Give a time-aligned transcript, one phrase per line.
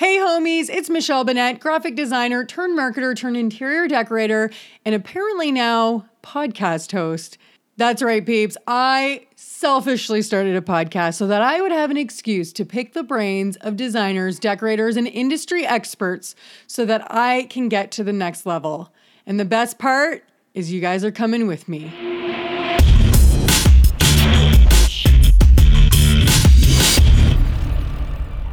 [0.00, 4.50] Hey, homies, it's Michelle Bennett, graphic designer, turn marketer, turn interior decorator,
[4.82, 7.36] and apparently now podcast host.
[7.76, 8.56] That's right, peeps.
[8.66, 13.02] I selfishly started a podcast so that I would have an excuse to pick the
[13.02, 16.34] brains of designers, decorators, and industry experts
[16.66, 18.94] so that I can get to the next level.
[19.26, 20.24] And the best part
[20.54, 22.29] is you guys are coming with me.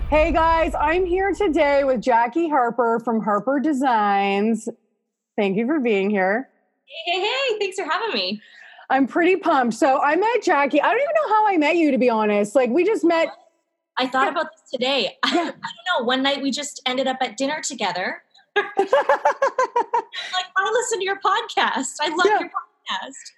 [0.09, 4.69] Hey guys, I'm here today with Jackie Harper from Harper Designs.
[5.35, 6.47] Thank you for being here.
[7.05, 8.41] Hey, hey, thanks for having me.
[8.89, 9.75] I'm pretty pumped.
[9.75, 10.81] So I met Jackie.
[10.81, 12.55] I don't even know how I met you, to be honest.
[12.55, 13.27] Like we just met.
[13.97, 15.17] I thought about this today.
[15.23, 15.55] I, I don't
[15.99, 16.05] know.
[16.05, 18.21] One night we just ended up at dinner together.
[18.55, 21.97] like I listen to your podcast.
[21.99, 22.39] I love yeah.
[22.39, 22.76] your podcast.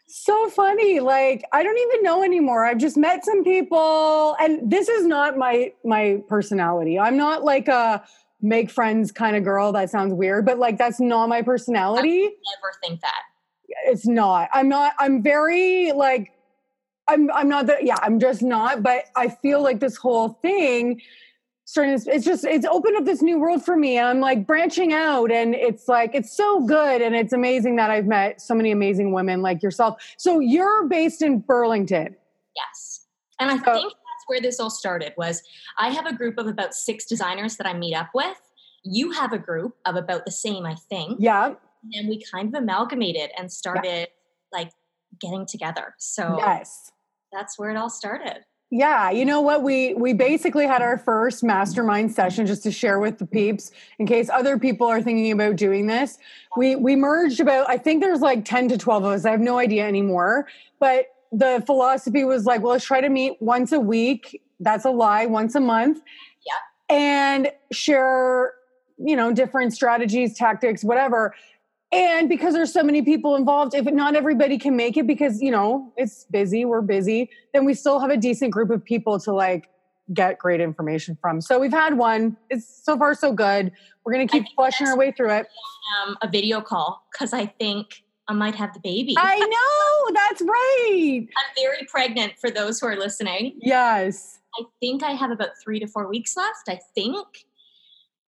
[0.07, 0.99] So funny.
[0.99, 2.65] Like I don't even know anymore.
[2.65, 6.99] I've just met some people, and this is not my my personality.
[6.99, 8.03] I'm not like a
[8.41, 9.71] make friends kind of girl.
[9.71, 12.21] That sounds weird, but like that's not my personality.
[12.21, 13.21] never think that
[13.85, 14.49] it's not.
[14.53, 14.93] I'm not.
[14.99, 16.31] I'm very like.
[17.07, 17.31] I'm.
[17.31, 17.83] I'm not that.
[17.83, 17.97] Yeah.
[18.01, 18.83] I'm just not.
[18.83, 21.01] But I feel like this whole thing
[21.69, 23.99] starting to, it's just it's opened up this new world for me.
[23.99, 28.07] I'm like branching out and it's like it's so good and it's amazing that i've
[28.07, 30.01] met so many amazing women like yourself.
[30.17, 32.15] So you're based in burlington.
[32.55, 33.05] Yes.
[33.39, 35.43] And i so, think that's where this all started was
[35.77, 38.41] i have a group of about six designers that i meet up with.
[38.83, 41.19] You have a group of about the same i think.
[41.21, 41.53] Yeah.
[41.93, 44.59] And we kind of amalgamated and started yeah.
[44.59, 44.71] like
[45.21, 45.93] getting together.
[45.99, 46.91] So yes,
[47.31, 48.43] that's where it all started.
[48.71, 49.63] Yeah, you know what?
[49.63, 54.05] We we basically had our first mastermind session just to share with the peeps in
[54.05, 56.19] case other people are thinking about doing this.
[56.55, 59.25] We we merged about I think there's like 10 to 12 of us.
[59.25, 60.47] I have no idea anymore.
[60.79, 64.39] But the philosophy was like, well, let's try to meet once a week.
[64.59, 66.01] That's a lie, once a month.
[66.45, 66.95] Yeah.
[66.95, 68.53] And share,
[68.97, 71.33] you know, different strategies, tactics, whatever
[71.91, 75.49] and because there's so many people involved if not everybody can make it because you
[75.49, 79.33] know it's busy we're busy then we still have a decent group of people to
[79.33, 79.69] like
[80.13, 81.41] get great information from.
[81.41, 82.37] So we've had one.
[82.49, 83.71] It's so far so good.
[84.03, 85.47] We're going to keep flushing our way through it.
[86.03, 89.15] um, a video call because i think i might have the baby.
[89.17, 89.37] I
[90.09, 90.13] know!
[90.13, 91.27] That's right!
[91.27, 93.59] I'm very pregnant for those who are listening.
[93.61, 94.39] Yes.
[94.59, 97.45] I think i have about three to four weeks left i think.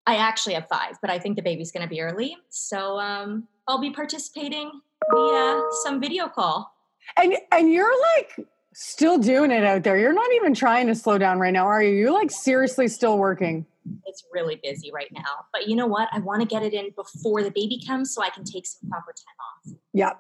[0.07, 2.37] I actually have five, but I think the baby's going to be early.
[2.49, 4.71] So um, I'll be participating
[5.11, 6.75] via some video call.
[7.17, 9.97] And and you're like still doing it out there.
[9.97, 11.95] You're not even trying to slow down right now, are you?
[11.95, 13.67] You're like seriously still working.
[14.07, 15.47] It's really busy right now.
[15.53, 16.09] But you know what?
[16.13, 18.91] I want to get it in before the baby comes so I can take some
[18.91, 19.79] proper time off.
[19.93, 20.13] Yeah.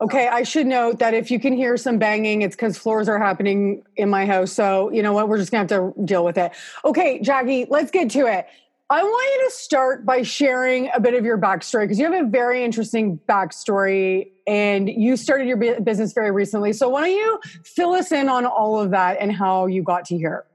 [0.00, 3.18] Okay, I should note that if you can hear some banging, it's because floors are
[3.18, 4.52] happening in my house.
[4.52, 5.28] So, you know what?
[5.28, 6.52] We're just going to have to deal with it.
[6.84, 8.46] Okay, Jackie, let's get to it.
[8.90, 12.26] I want you to start by sharing a bit of your backstory because you have
[12.26, 16.72] a very interesting backstory and you started your business very recently.
[16.72, 20.06] So, why don't you fill us in on all of that and how you got
[20.06, 20.46] to here?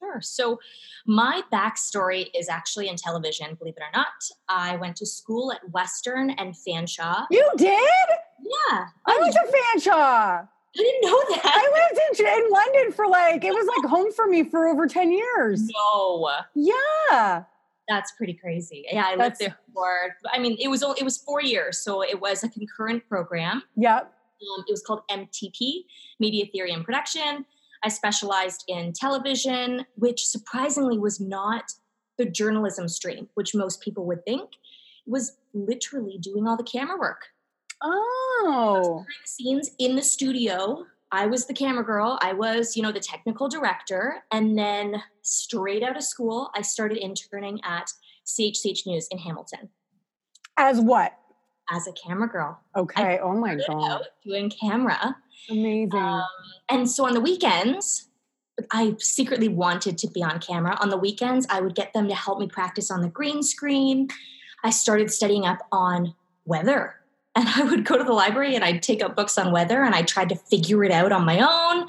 [0.00, 0.20] Sure.
[0.20, 0.60] So,
[1.06, 4.06] my backstory is actually in television, believe it or not.
[4.50, 7.24] I went to school at Western and Fanshawe.
[7.30, 7.70] You did?
[8.42, 8.84] Yeah.
[9.06, 10.46] I went to Fanshawe.
[10.46, 11.40] I didn't know that.
[11.42, 14.86] I lived in, in London for like, it was like home for me for over
[14.86, 15.62] 10 years.
[15.94, 16.30] No.
[16.54, 17.44] Yeah.
[17.88, 18.84] That's pretty crazy.
[18.90, 20.16] Yeah, I lived there for.
[20.30, 23.62] I mean, it was it was four years, so it was a concurrent program.
[23.76, 24.02] Yep.
[24.02, 25.84] Um, it was called MTP,
[26.20, 27.44] Media Theory and Production.
[27.82, 31.72] I specialized in television, which surprisingly was not
[32.18, 34.50] the journalism stream, which most people would think.
[35.06, 37.26] It was literally doing all the camera work.
[37.82, 39.04] Oh.
[39.06, 42.18] The scenes in the studio I was the camera girl.
[42.20, 44.22] I was, you know, the technical director.
[44.30, 47.90] And then straight out of school, I started interning at
[48.26, 49.70] CHCH News in Hamilton.
[50.58, 51.12] As what?
[51.70, 52.60] As a camera girl.
[52.76, 53.18] Okay.
[53.22, 54.02] Oh my God.
[54.24, 55.16] Doing camera.
[55.50, 55.94] Amazing.
[55.94, 56.26] Um,
[56.68, 58.08] and so on the weekends,
[58.72, 60.76] I secretly wanted to be on camera.
[60.80, 64.08] On the weekends, I would get them to help me practice on the green screen.
[64.64, 66.14] I started studying up on
[66.44, 66.97] weather
[67.38, 69.94] and I would go to the library and I'd take up books on weather and
[69.94, 71.88] I tried to figure it out on my own.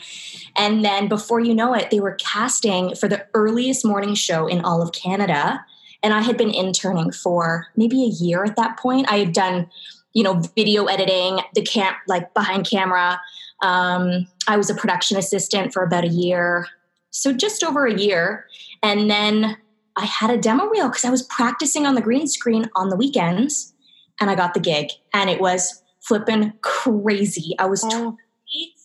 [0.56, 4.62] And then before you know it, they were casting for the earliest morning show in
[4.62, 5.66] all of Canada.
[6.04, 9.12] And I had been interning for maybe a year at that point.
[9.12, 9.68] I had done,
[10.13, 13.19] you know, video editing, the camp, like behind camera.
[13.63, 16.68] Um, I was a production assistant for about a year.
[17.10, 18.46] So just over a year.
[18.84, 19.57] And then
[19.96, 22.96] I had a demo reel because I was practicing on the green screen on the
[22.96, 23.74] weekends
[24.19, 27.56] and I got the gig, and it was flipping crazy.
[27.60, 28.18] I was oh.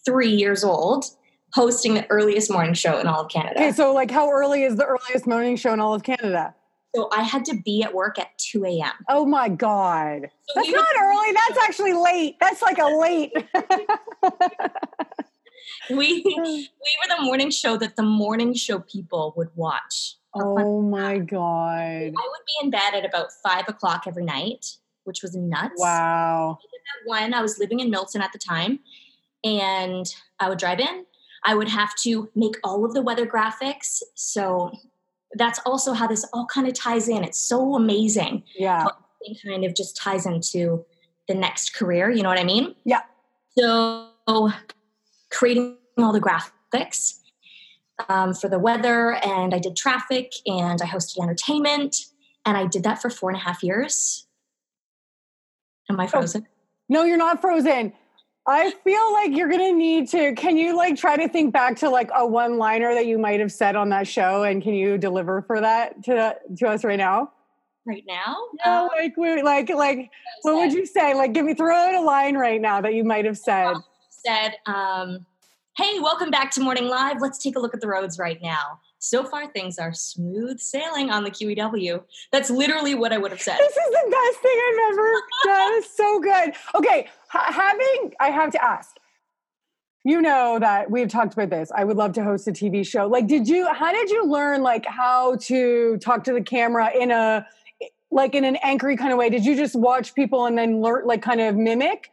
[0.05, 1.07] 23 years old
[1.55, 3.61] hosting the earliest morning show in all of Canada.
[3.61, 6.55] Okay, so like how early is the earliest morning show in all of Canada?
[6.95, 8.93] So I had to be at work at 2 a.m.
[9.09, 10.31] Oh my God.
[10.49, 11.33] So That's we would- not early.
[11.33, 12.37] That's actually late.
[12.41, 13.33] That's like a late.
[15.91, 16.69] we we
[17.03, 20.15] were the morning show that the morning show people would watch.
[20.35, 21.43] oh my God.
[21.43, 25.75] I would be in bed at about five o'clock every night, which was nuts.
[25.77, 26.59] Wow.
[27.07, 28.81] One, I was living in Milton at the time,
[29.43, 30.07] and
[30.41, 31.07] I would drive in.
[31.45, 34.03] I would have to make all of the weather graphics.
[34.15, 34.73] So
[35.35, 37.23] that's also how this all kind of ties in.
[37.23, 38.45] It's so amazing.
[38.57, 38.87] Yeah.
[39.21, 40.85] It kind of just ties into
[41.29, 42.11] the next career.
[42.11, 42.75] You know what I mean?
[42.85, 43.03] Yeah.
[43.59, 44.11] So
[45.31, 47.21] creating all the graphics
[48.09, 51.97] um, for the weather, and I did traffic, and I hosted entertainment,
[52.45, 54.27] and I did that for four and a half years.
[55.91, 56.47] Am I frozen?
[56.89, 57.93] No, you're not frozen.
[58.47, 60.35] I feel like you're gonna need to.
[60.35, 63.41] Can you like try to think back to like a one liner that you might
[63.41, 66.99] have said on that show, and can you deliver for that to to us right
[66.99, 67.33] now?
[67.87, 68.37] Right now?
[68.65, 70.11] Yeah, Um, like we- like like
[70.43, 71.15] what would you say?
[71.15, 73.75] Like, give me throw out a line right now that you might have said.
[74.11, 75.27] said, um,
[75.77, 77.21] "Hey, welcome back to Morning Live.
[77.21, 81.11] Let's take a look at the roads right now." So far, things are smooth sailing
[81.11, 82.03] on the QEW.
[82.33, 83.59] That's literally what I would have said.
[83.59, 85.13] This is the best thing I've ever
[85.45, 85.73] done.
[85.75, 86.55] It's so good.
[86.75, 88.97] Okay, ha- having I have to ask.
[90.05, 91.71] You know that we've talked about this.
[91.75, 93.07] I would love to host a TV show.
[93.07, 93.71] Like, did you?
[93.71, 97.47] How did you learn like how to talk to the camera in a
[98.11, 99.29] like in an anchory kind of way?
[99.29, 102.11] Did you just watch people and then learn like kind of mimic?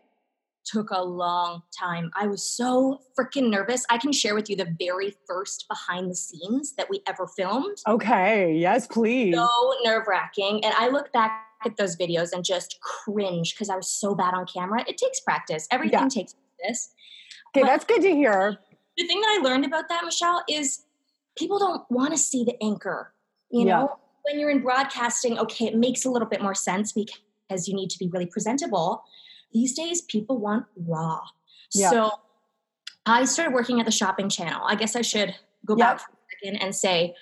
[0.63, 2.11] Took a long time.
[2.15, 3.83] I was so freaking nervous.
[3.89, 7.77] I can share with you the very first behind the scenes that we ever filmed.
[7.87, 8.53] Okay.
[8.55, 9.33] Yes, please.
[9.35, 9.47] So
[9.83, 10.63] nerve wracking.
[10.63, 11.31] And I look back
[11.65, 14.85] at those videos and just cringe because I was so bad on camera.
[14.87, 15.67] It takes practice.
[15.71, 16.07] Everything Yeah.
[16.09, 16.93] takes practice.
[17.55, 18.57] Okay, that's good to hear.
[18.97, 20.83] the thing that I learned about that, Michelle, is
[21.35, 23.13] people don't want to see the anchor.
[23.49, 23.79] You Yeah.
[23.79, 27.73] know, when you're in broadcasting, okay, it makes a little bit more sense because you
[27.73, 29.03] need to be really presentable.
[29.53, 31.21] These days, people want raw.
[31.74, 31.89] Yeah.
[31.89, 32.12] So
[33.06, 34.62] I started working at the shopping channel.
[34.65, 35.94] I guess I should go Yeah.
[35.94, 36.15] back for a
[36.45, 37.15] second and say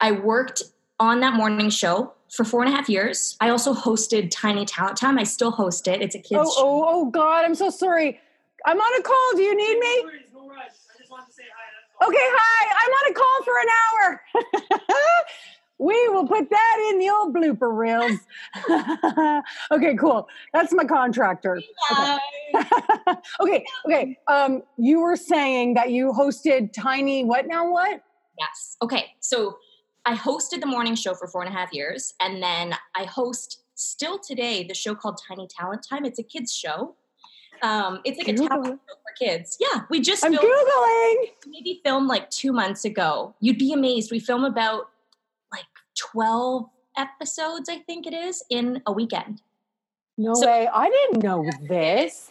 [0.00, 0.62] I worked
[1.00, 3.36] on that morning show for four and a half years.
[3.40, 5.18] I also hosted Tiny Talent Time.
[5.18, 6.02] I still host it.
[6.02, 7.44] It's a kids Oh, oh, oh, God!
[7.44, 8.20] I'm so sorry.
[8.66, 9.30] I'm on a call.
[9.36, 10.02] Do you need me?
[10.04, 10.70] worries, no rush.
[10.94, 11.62] I just wanted to say hi.
[12.00, 12.08] That's.
[12.08, 12.74] Okay, hi.
[12.80, 14.22] I'm on a call for an hour.
[15.78, 18.20] we will put that in the old blooper reels.
[19.70, 20.28] okay, cool.
[20.52, 21.60] That's my contractor.
[21.90, 22.18] Bye.
[23.40, 24.18] okay, okay.
[24.28, 27.24] Um, you were saying that you hosted Tiny.
[27.24, 27.70] What now?
[27.70, 28.02] What?
[28.38, 28.76] Yes.
[28.82, 29.06] Okay.
[29.20, 29.58] So
[30.06, 33.62] I hosted the morning show for four and a half years, and then I host
[33.74, 36.04] still today the show called Tiny Talent Time.
[36.04, 36.94] It's a kids show.
[37.62, 39.56] Um, it's like a talent show for kids.
[39.58, 41.24] Yeah, we just I'm filmed, googling.
[41.48, 43.34] maybe filmed like two months ago.
[43.40, 44.10] You'd be amazed.
[44.10, 44.90] We film about
[45.94, 49.42] like twelve episodes, I think it is, in a weekend.
[50.16, 50.68] No So- way.
[50.72, 52.30] I didn't know this.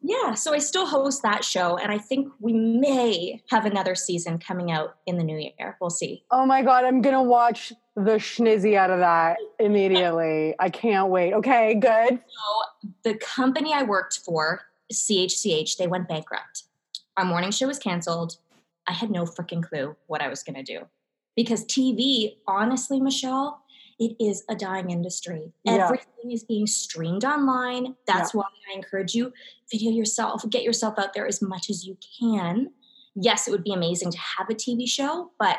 [0.00, 4.38] Yeah, so I still host that show, and I think we may have another season
[4.38, 5.76] coming out in the new year.
[5.80, 6.24] We'll see.
[6.30, 10.54] Oh my god, I'm gonna watch the schnizzy out of that immediately.
[10.60, 11.32] I can't wait.
[11.32, 12.20] Okay, good.
[12.20, 14.62] So the company I worked for,
[14.92, 16.64] CHCH, they went bankrupt.
[17.16, 18.36] Our morning show was canceled.
[18.86, 20.86] I had no freaking clue what I was going to do.
[21.36, 23.62] Because TV, honestly, Michelle,
[23.98, 25.52] it is a dying industry.
[25.64, 25.84] Yeah.
[25.84, 27.94] Everything is being streamed online.
[28.06, 29.32] That's why I encourage you
[29.70, 32.70] video yourself, get yourself out there as much as you can.
[33.14, 35.58] Yes, it would be amazing to have a TV show, but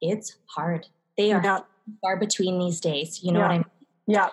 [0.00, 0.86] it's hard.
[1.16, 1.60] They are Yeah.
[2.02, 3.22] far between these days.
[3.22, 3.64] You know what I mean?
[4.06, 4.28] Yeah.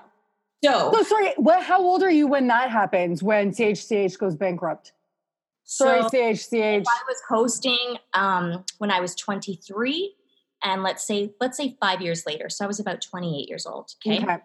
[0.63, 4.91] So, So sorry, what how old are you when that happens when CHCH goes bankrupt?
[5.63, 6.83] Sorry, so- CHCH.
[6.85, 10.15] I was hosting um, when I was 23,
[10.63, 13.93] and let's say let's say five years later, so I was about 28 years old.
[14.05, 14.37] Okay, Okay.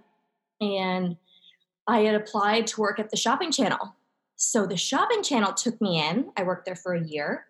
[0.60, 1.16] and
[1.86, 3.94] I had applied to work at the shopping channel.
[4.36, 6.30] So the shopping channel took me in.
[6.36, 7.46] I worked there for a year,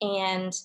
[0.00, 0.58] and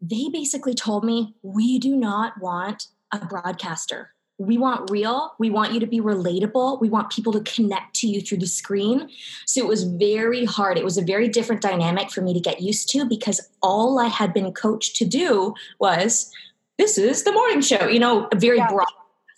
[0.00, 5.34] they basically told me, "We do not want a broadcaster." We want real.
[5.38, 6.80] We want you to be relatable.
[6.80, 9.08] We want people to connect to you through the screen.
[9.46, 10.76] So it was very hard.
[10.76, 14.08] It was a very different dynamic for me to get used to because all I
[14.08, 16.32] had been coached to do was
[16.78, 18.68] this is the morning show, you know, a very Yeah.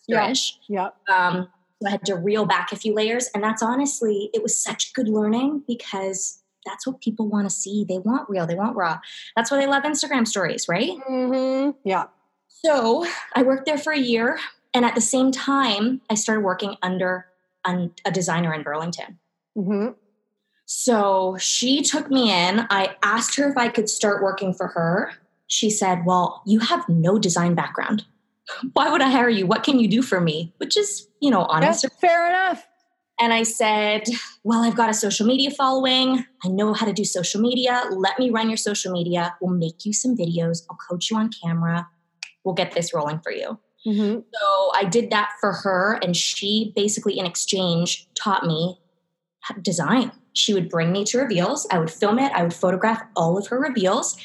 [0.08, 0.52] broadcasterish.
[0.68, 0.88] Yeah.
[1.12, 1.48] Um,
[1.80, 3.28] so I had to reel back a few layers.
[3.34, 7.84] And that's honestly, it was such good learning because that's what people want to see.
[7.84, 8.98] They want real, they want raw.
[9.36, 10.90] That's why they love Instagram stories, right?
[11.08, 11.72] Mm-hmm.
[11.84, 12.04] Yeah.
[12.48, 14.38] So I worked there for a year.
[14.72, 17.26] And at the same time, I started working under
[17.64, 19.18] un- a designer in Burlington.
[19.56, 19.92] Mm-hmm.
[20.66, 22.66] So she took me in.
[22.70, 25.12] I asked her if I could start working for her.
[25.48, 28.04] She said, Well, you have no design background.
[28.74, 29.46] why would I hire you?
[29.46, 30.54] What can you do for me?
[30.58, 31.84] Which is, you know, honest.
[31.84, 32.66] Yes, fair enough.
[33.20, 34.04] And I said,
[34.44, 36.24] Well, I've got a social media following.
[36.44, 37.82] I know how to do social media.
[37.90, 39.34] Let me run your social media.
[39.40, 40.62] We'll make you some videos.
[40.70, 41.88] I'll coach you on camera.
[42.44, 43.58] We'll get this rolling for you.
[43.86, 44.24] Mhm.
[44.34, 45.98] So I did that for her.
[46.02, 48.78] And she basically, in exchange, taught me
[49.62, 50.10] design.
[50.32, 51.66] She would bring me to reveals.
[51.70, 52.32] I would film it.
[52.32, 54.16] I would photograph all of her reveals.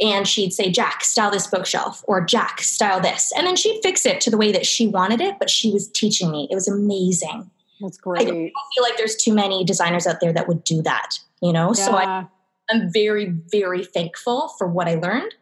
[0.00, 3.32] And she'd say, Jack, style this bookshelf, or Jack, style this.
[3.36, 5.88] And then she'd fix it to the way that she wanted it, but she was
[5.88, 6.48] teaching me.
[6.50, 7.50] It was amazing.
[7.80, 8.22] That's great.
[8.22, 11.52] I don't feel like there's too many designers out there that would do that, you
[11.52, 11.72] know?
[11.72, 12.26] So I,
[12.70, 15.34] I'm very, very thankful for what I learned.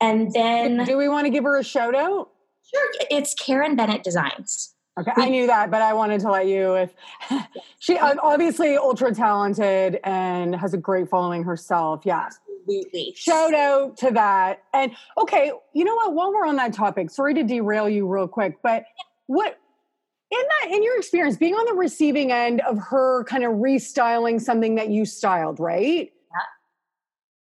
[0.00, 2.30] And then, do we want to give her a shout out?
[2.70, 4.74] sure, it's Karen Bennett Designs.
[4.98, 6.74] Okay, I knew that, but I wanted to let you.
[6.74, 6.94] If
[7.78, 12.28] she obviously ultra talented and has a great following herself, yeah.
[12.70, 13.14] Absolutely.
[13.16, 14.62] Shout out to that.
[14.72, 16.14] And okay, you know what?
[16.14, 18.84] While we're on that topic, sorry to derail you real quick, but
[19.26, 19.58] what
[20.30, 24.40] in that in your experience being on the receiving end of her kind of restyling
[24.40, 26.12] something that you styled, right?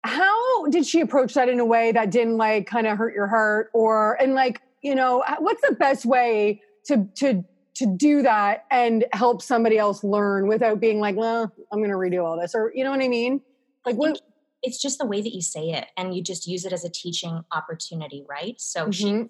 [0.04, 3.28] How did she approach that in a way that didn't like kind of hurt your
[3.28, 7.44] heart or and like, you know, what's the best way to to
[7.76, 11.98] to do that and help somebody else learn without being like, well, I'm going to
[11.98, 13.42] redo all this or you know what I mean?
[13.86, 14.22] Like I what
[14.66, 16.90] it's just the way that you say it and you just use it as a
[16.90, 18.60] teaching opportunity, right?
[18.60, 19.30] So she, Mhm.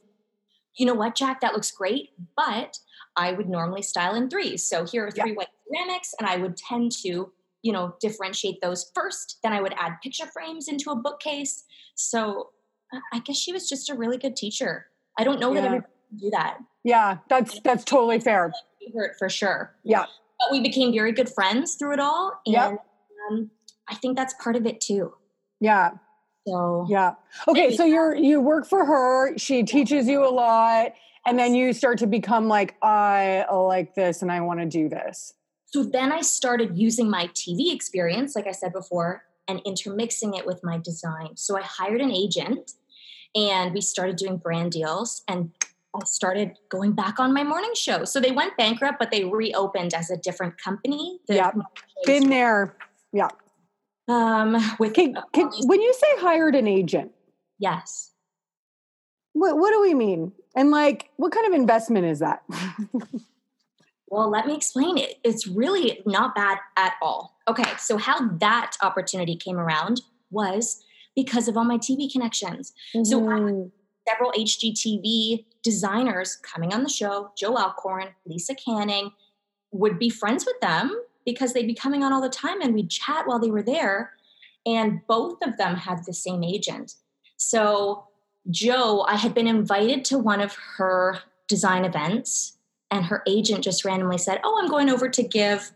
[0.75, 2.79] you know what, Jack, that looks great, but
[3.15, 4.63] I would normally style in threes.
[4.67, 5.23] So here are Yeah.
[5.23, 9.39] three white ceramics, and I would tend to, you know, differentiate those first.
[9.43, 11.65] Then I would add picture frames into a bookcase.
[11.95, 12.51] So
[13.11, 14.89] I- guess she was just a really good teacher.
[15.17, 15.65] I don't know that Yeah.
[15.65, 16.59] everybody can do that.
[16.83, 18.53] Yeah, that's that's totally fair.
[18.93, 19.75] Hurt for sure.
[19.83, 20.05] Yeah.
[20.39, 22.39] But we became very good friends through it all.
[22.45, 22.85] And Yep.
[23.31, 23.51] um,
[23.87, 25.15] I think that's part of it too.
[25.59, 25.91] Yeah,
[26.47, 27.15] So yeah.
[27.47, 29.37] Okay, so you're you work for her.
[29.37, 30.93] She teaches you a lot,
[31.25, 34.89] and then you start to become like, I like this, and I want to do
[34.89, 35.33] this.
[35.75, 40.45] So then I started using my TV experience, like I said before, and intermixing it
[40.45, 41.35] with my design.
[41.35, 42.71] So I hired an agent
[43.35, 45.51] and we started doing brand deals and
[45.93, 48.05] I started going back on my morning show.
[48.05, 51.19] So they went bankrupt, but they reopened as a different company.
[51.27, 51.57] The Yep.
[52.05, 52.77] Been there.
[54.07, 57.11] Um with Can, can, when you say hired an agent,
[57.59, 58.11] yes.
[59.33, 60.31] what what do we mean?
[60.55, 62.43] And like, what kind of investment is that?
[64.07, 65.15] Well, let me explain it.
[65.23, 67.37] It's really not bad at all.
[67.47, 70.81] Okay, so how that opportunity came around was
[71.15, 72.71] because of all my TV connections.
[73.03, 73.71] So I Mhm.
[74.07, 79.11] several HGTV designers coming on the show, Jo Alcorn, Lisa Canning,
[79.71, 80.91] would be friends with them
[81.25, 84.11] because they'd be coming on all the time and we'd chat while they were there.
[84.65, 86.95] And both of them had the same agent.
[87.37, 88.05] So,
[88.49, 92.57] Jo, I had been invited to one of her design events,
[92.89, 95.71] and her agent just randomly said, Oh, I'm going over to give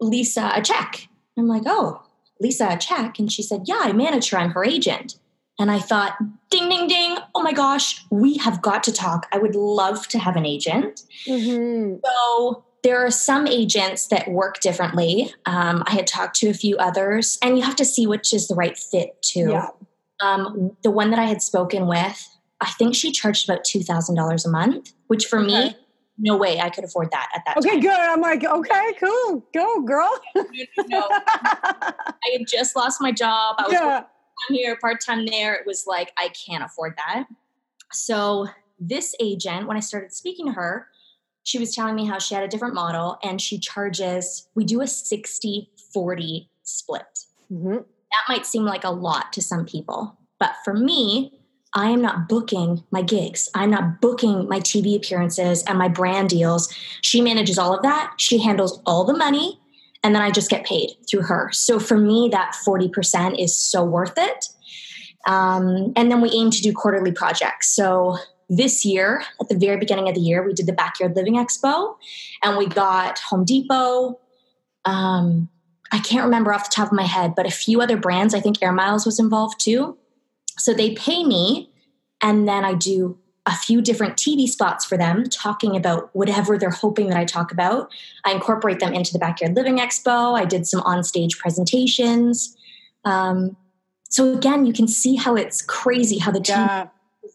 [0.00, 1.08] Lisa a check.
[1.38, 2.02] I'm like, Oh,
[2.40, 3.18] Lisa a check?
[3.18, 5.16] And she said, Yeah, I manage her, I'm her agent.
[5.58, 6.16] And I thought,
[6.50, 7.18] ding, ding, ding.
[7.34, 9.26] Oh my gosh, we have got to talk.
[9.32, 11.02] I would love to have an agent.
[11.26, 12.00] Mhm.
[12.04, 15.32] So there are some agents that work differently.
[15.46, 18.48] Um, I had talked to a few others, and you have to see which is
[18.48, 19.50] the right fit too.
[19.50, 19.68] Yeah.
[20.20, 22.28] Um, the one that I had spoken with,
[22.60, 25.76] I think she charged about $2,000 a month, which for me,
[26.18, 27.58] no way I could afford that at that time.
[27.58, 27.80] Okay, time.
[27.80, 28.00] good.
[28.00, 30.10] I'm like, okay, cool, go, girl.
[30.88, 31.92] No, I
[32.32, 33.56] had just lost my job.
[33.58, 33.80] I was yeah.
[33.80, 35.54] part-time here, part time there.
[35.54, 37.24] It was like, I can't afford that.
[37.92, 38.48] So,
[38.78, 40.88] this agent, when I started speaking to her,
[41.42, 44.80] she was telling me how she had a different model and she charges, we do
[44.80, 47.26] a 60 40 split.
[47.52, 47.84] Mhm.
[47.84, 51.32] That might seem like a lot to some people, but for me,
[51.74, 53.48] I am not booking my gigs.
[53.54, 56.68] I'm not booking my TV appearances and my brand deals.
[57.00, 58.12] She manages all of that.
[58.18, 59.58] She handles all the money,
[60.02, 61.50] and then I just get paid through her.
[61.52, 64.48] So for me, that 40% is so worth it.
[65.26, 67.74] Um, and then we aim to do quarterly projects.
[67.74, 68.18] So
[68.56, 71.96] this year, at the very beginning of the year, we did the Backyard Living Expo,
[72.42, 74.20] and we got Home Depot.
[74.84, 75.48] Um,
[75.90, 78.34] I can't remember off the top of my head, but a few other brands.
[78.34, 79.96] I think Air Miles was involved too.
[80.58, 81.70] So they pay me,
[82.22, 86.70] and then I do a few different TV spots for them, talking about whatever they're
[86.70, 87.90] hoping that I talk about.
[88.24, 90.38] I incorporate them into the Backyard Living Expo.
[90.38, 92.56] I did some on-stage presentations.
[93.04, 93.56] Um,
[94.10, 96.86] so again, you can see how it's crazy how the team Yeah.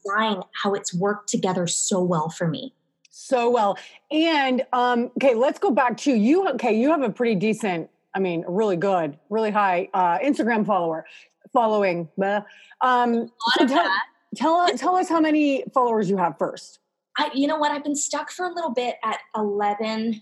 [0.07, 2.73] Design how it's worked together so well for me.
[3.09, 3.77] so well.
[4.11, 6.47] And um, okay, let's go back to you.
[6.49, 11.05] Okay, you have a pretty decent, I mean, really good, really high uh, Instagram follower
[11.53, 12.07] following.
[12.17, 12.43] Blah.
[12.81, 14.03] Um, A lot so of tell- that.
[14.35, 16.79] tell tell us how many followers you have first.
[17.17, 17.71] I, you know what?
[17.71, 20.21] I've been stuck for a little bit at 11,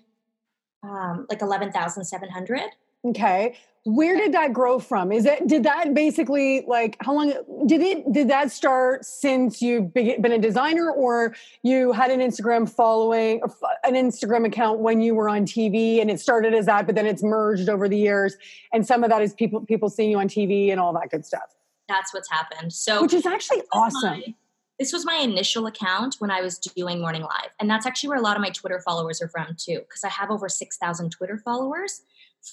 [0.83, 2.61] um, like 11,700.
[3.03, 3.55] Okay.
[3.85, 5.11] Where did that grow from?
[5.11, 7.33] Is it did that basically like how long
[7.67, 12.19] did it did that start since you've be- been a designer or you had an
[12.19, 13.41] Instagram following
[13.83, 17.05] an Instagram account when you were on TV and it started as that but then
[17.05, 18.35] it's merged over the years
[18.73, 21.23] and some of that is people people seeing you on TV and all that good
[21.23, 21.55] stuff.
[21.87, 22.73] That's what's happened.
[22.73, 24.19] So Which is actually awesome.
[24.19, 24.33] my-
[24.79, 27.51] this was my initial account when I was doing Morning Live.
[27.59, 30.09] And that's actually where a lot of my Twitter followers are from too, because I
[30.09, 32.01] have over 6,000 Twitter followers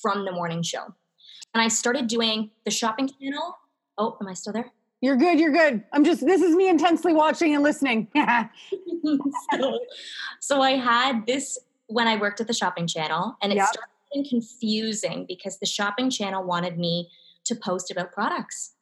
[0.01, 0.95] from the morning show.
[1.55, 3.57] And I started doing the shopping channel.
[3.99, 4.73] Oh, am I still there?
[5.01, 5.83] You're good, you're good.
[5.93, 8.09] I'm just this is me intensely watching and listening.
[9.53, 9.79] so,
[10.41, 13.67] so I had this when I worked at the shopping channel, and it Yep.
[13.67, 17.11] started getting confusing because the shopping channel wanted me
[17.45, 18.75] to post about products.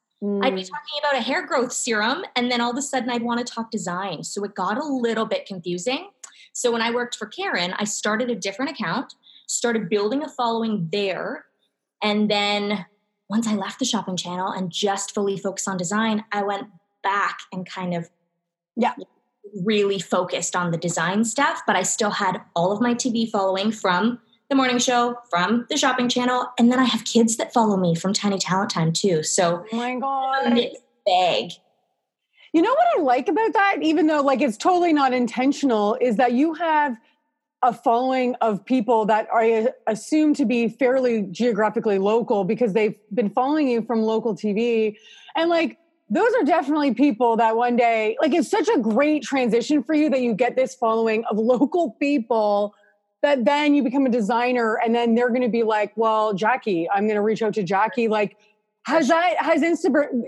[0.43, 3.09] I'd be Mm, talking about a hair growth serum, and then all of a sudden
[3.09, 4.23] I'd want to talk design.
[4.23, 6.11] So it got a little bit confusing.
[6.53, 9.15] So when I worked for Karen, I started a different account,
[9.47, 11.45] started building a following there.
[12.01, 12.85] And then
[13.29, 16.67] once I left the shopping channel and just fully focused on design, I went
[17.03, 18.09] back and kind of
[18.75, 18.93] Yeah.
[19.63, 23.71] really focused on the design stuff, but I still had all of my TV following
[23.71, 27.77] from the morning show, from the shopping channel, and then I have kids that follow
[27.77, 29.23] me from Tiny Talent Time too.
[29.23, 30.53] So oh my god.
[30.53, 31.51] mixed bag.
[32.53, 36.17] You know what I like about that, even though like it's totally not intentional, is
[36.17, 36.97] that you have
[37.63, 43.29] a following of people that I assume to be fairly geographically local because they've been
[43.29, 44.95] following you from local TV.
[45.35, 45.77] And like
[46.09, 50.09] those are definitely people that one day, like it's such a great transition for you
[50.09, 52.73] that you get this following of local people
[53.21, 56.89] that then you become a designer and then they're going to be like, well, Jackie,
[56.89, 58.07] I'm going to reach out to Jackie.
[58.07, 58.37] Like,
[58.87, 60.23] has that has Instagram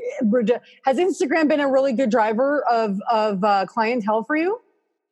[0.86, 4.62] has Instagram been a really good driver of of uh, clientele for you?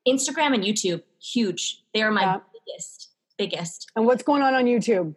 [0.08, 1.84] Instagram and YouTube, huge.
[1.93, 2.38] They are my Yeah.
[2.65, 3.91] biggest, biggest.
[3.96, 5.15] And what's going on on YouTube?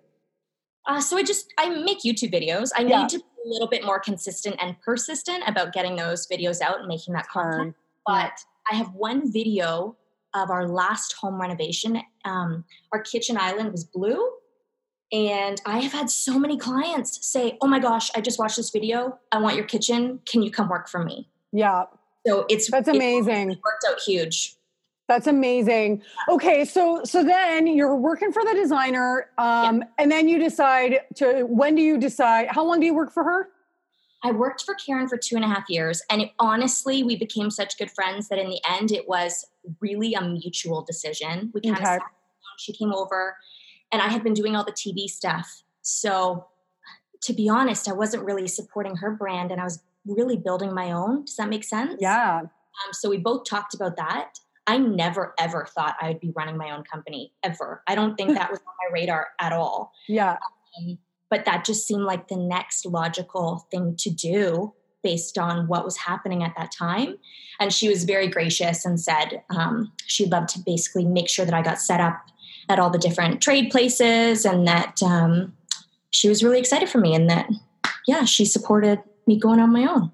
[0.86, 2.70] Uh, so I just I make YouTube videos.
[2.76, 3.00] I Yeah.
[3.02, 6.78] need to be a little bit more consistent and persistent about getting those videos out
[6.78, 7.74] and making that content.
[8.06, 8.32] But
[8.70, 9.96] I have one video
[10.34, 12.02] of our last home renovation.
[12.24, 14.30] Um, our kitchen island was blue.
[15.12, 18.70] And I have had so many clients say, Oh my gosh, I just watched this
[18.70, 19.18] video.
[19.30, 20.20] I want your kitchen.
[20.26, 21.30] Can you come work for me?
[21.52, 21.84] Yeah,
[22.26, 23.48] So it's that's it amazing.
[23.50, 24.56] worked out huge.
[25.06, 26.02] That's amazing.
[26.30, 31.42] Okay, so so then you're working for the designer, um, and then you decide to.
[31.42, 32.48] When do you decide?
[32.50, 33.48] How long do you work for her?
[34.22, 37.50] I worked for Karen for two and a half years, and it, honestly, we became
[37.50, 39.44] such good friends that in the end, it was
[39.80, 41.50] really a mutual decision.
[41.52, 42.00] We kind of
[42.58, 43.36] she came over,
[43.92, 45.62] and I had been doing all the TV stuff.
[45.82, 46.46] So,
[47.24, 50.92] to be honest, I wasn't really supporting her brand, and I was really building my
[50.92, 51.26] own.
[51.26, 51.96] Does that make sense?
[52.00, 54.38] Yeah, Um, so we both talked about that.
[54.66, 57.82] I never ever thought I would be running my own company ever.
[57.86, 60.38] I don't think that was on my radar at all yeah,
[60.78, 60.98] um,
[61.30, 64.72] but that just seemed like the next logical thing to do
[65.02, 67.16] based on what was happening at that time.
[67.60, 71.54] And she was very gracious and said um, she'd love to basically make sure that
[71.54, 72.20] I got set up
[72.68, 75.52] at all the different trade places and that um,
[76.10, 77.48] she was really excited for me and that,
[78.06, 80.10] yeah, she supported me going on my own.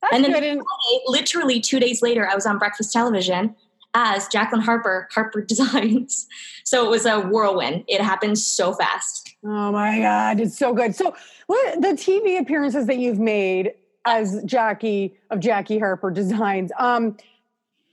[0.00, 0.62] that's And then-
[1.06, 3.54] Literally two days later, I was on breakfast television
[3.94, 6.26] as Jacqueline Harper, Harper Designs.
[6.64, 7.84] So it was a whirlwind.
[7.88, 9.34] It happened so fast.
[9.44, 10.94] oh my god, it's so good.
[10.94, 11.14] So
[11.46, 13.72] what the TV appearances that you've made
[14.06, 16.72] as Jackie of Jackie Harper Designs?
[16.78, 17.16] Um,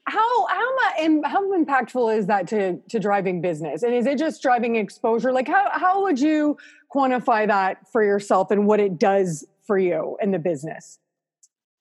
[0.06, 3.84] how how much how impactful is that to to driving business?
[3.84, 5.32] And is it just driving exposure?
[5.32, 6.58] Like how how would you
[6.94, 10.98] quantify that for yourself and what it does for you in the business?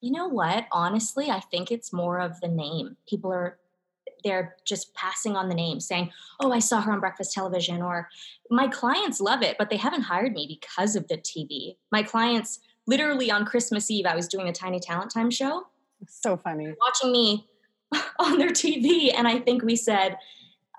[0.01, 0.67] You know what?
[0.73, 2.97] Honestly, I think it's more of the name.
[3.09, 3.59] People are
[4.23, 8.09] they're just passing on the name, saying, "Oh, I saw her on breakfast television," or
[8.51, 11.77] my clients love it, but they haven't hired me because of the TV.
[11.93, 15.67] My clients, literally on Christmas Eve, I was doing a Tiny Talent Time show,
[16.09, 16.75] So funny.
[16.81, 17.49] watching me
[18.19, 20.17] on their TV, and I think we said,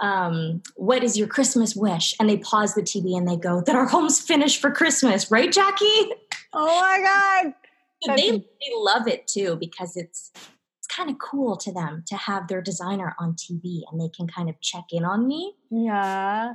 [0.01, 3.75] um, "What is your Christmas wish?" And they pause the TV and they go, "That
[3.75, 6.11] our home's finished for Christmas, right, Jackie?"
[6.53, 7.53] Oh my god.
[8.17, 10.49] They, they love it too because it's it's
[10.95, 14.49] kind of cool to them to have their designer on TV and they can kind
[14.49, 15.55] of check in on me.
[15.69, 16.53] Yeah.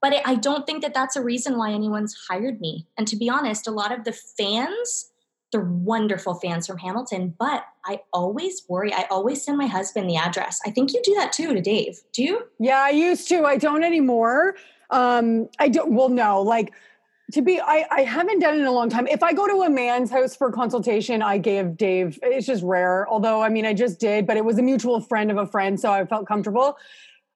[0.00, 2.86] But it, I don't think that that's a reason why anyone's hired me.
[2.96, 5.10] And to be honest, a lot of the fans,
[5.52, 8.92] they're wonderful fans from Hamilton, but I always worry.
[8.92, 10.60] I always send my husband the address.
[10.66, 12.00] I think you do that too to Dave.
[12.12, 12.42] Do you?
[12.58, 13.44] Yeah, I used to.
[13.44, 14.56] I don't anymore.
[14.90, 15.92] Um, I don't.
[15.92, 16.40] Well, no.
[16.42, 16.72] Like
[17.32, 19.06] to be I, I haven't done it in a long time.
[19.06, 23.06] If i go to a man's house for consultation i gave dave it's just rare
[23.08, 25.78] although i mean i just did but it was a mutual friend of a friend
[25.78, 26.76] so i felt comfortable.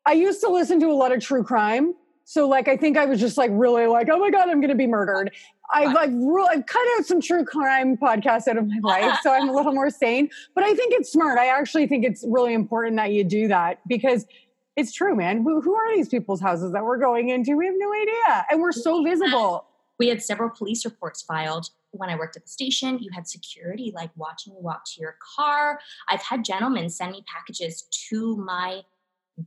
[0.07, 3.05] I used to listen to a lot of true crime so like i think i
[3.05, 5.33] was just like really like oh my god i'm gonna be murdered.
[5.73, 9.33] I've like re- i've cut out some true crime podcasts out of my life so
[9.33, 11.39] i'm a little more sane but i think it's smart.
[11.39, 14.27] I actually think it's really important that you do that because
[14.77, 15.43] it's true man.
[15.43, 17.57] Who, who are these people's houses that we're going into?
[17.57, 19.67] We have no idea and we're so visible
[20.01, 22.99] we had several police reports filed when I worked at the station.
[23.01, 25.79] You had security like watching you walk to your car.
[26.09, 28.81] I've had gentlemen send me packages to my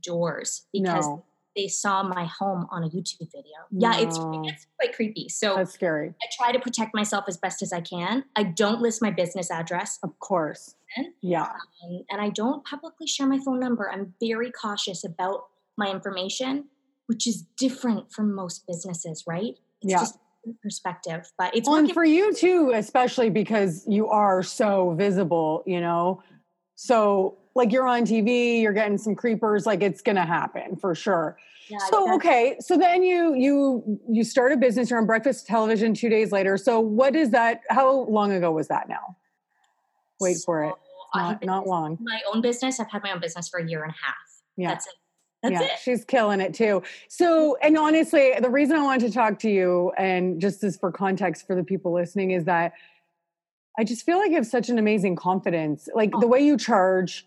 [0.00, 1.24] doors because No.
[1.56, 3.58] they saw my home on a YouTube video.
[3.72, 4.42] Yeah, it's No.
[4.46, 5.28] it's quite creepy.
[5.28, 8.24] So that's scary I try to protect myself as best as I can.
[8.36, 10.76] I don't list my business address, of course
[11.22, 11.50] yeah
[11.84, 13.90] um, and I don't publicly share my phone number.
[13.90, 16.66] I'm very cautious about my information,
[17.06, 19.58] which is different from most businesses, right?
[19.82, 19.98] It's Yeah.
[19.98, 20.18] just
[20.62, 25.80] perspective, but it's Well, and for you too, especially because you are so visible, you
[25.80, 26.22] know.
[26.76, 31.36] So, like, you're on TV, you're getting some creepers, like it's gonna happen for sure.
[31.68, 34.90] Yeah, So, okay, so then you you you start a business.
[34.90, 36.56] You're on breakfast television two days later.
[36.58, 37.60] So, what is that?
[37.70, 38.88] How long ago was that?
[38.88, 39.16] Now,
[40.20, 40.74] wait for it.
[40.74, 40.76] So
[41.20, 41.96] I have Not not long.
[42.02, 42.80] my own business.
[42.80, 44.14] I've had my own business for a year and a half.
[44.56, 44.68] Yeah.
[44.68, 44.92] That's it.
[45.44, 45.78] That's yeah, it.
[45.82, 46.82] she's killing it too.
[47.08, 50.90] So, and honestly, the reason I wanted to talk to you, and just as for
[50.90, 52.72] context for the people listening, is that
[53.78, 55.88] I just feel like you have such an amazing confidence.
[55.94, 56.28] Like the Oh.
[56.28, 57.26] way you charge,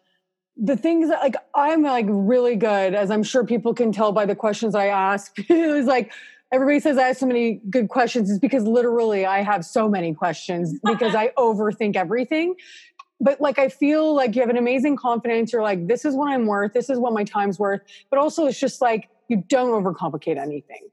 [0.56, 4.25] the things that, like, I'm like really good, as I'm sure people can tell by
[4.25, 5.38] the questions I ask.
[5.49, 6.12] it was like,
[6.51, 10.15] everybody says I have so many good questions, is because literally I have so many
[10.15, 12.56] questions because I overthink everything
[13.19, 15.51] but like I feel like you have an amazing confidence.
[15.51, 16.73] You're like, this is what I'm worth.
[16.73, 17.82] This is what my time's worth.
[18.10, 20.89] But also, it's just like you don't overcomplicate anything.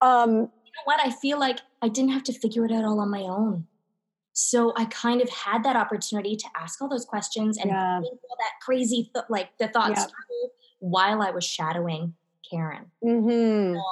[0.00, 1.00] Um, You know what?
[1.04, 3.66] I feel like I didn't have to figure it out all on my own.
[4.32, 7.96] So I kind of had that opportunity to ask all those questions and Yeah.
[8.02, 10.48] all that crazy, th- like the thoughts Yeah.
[10.80, 12.14] while I was shadowing
[12.50, 12.90] Karen.
[13.02, 13.76] Mm-hmm.
[13.76, 13.82] So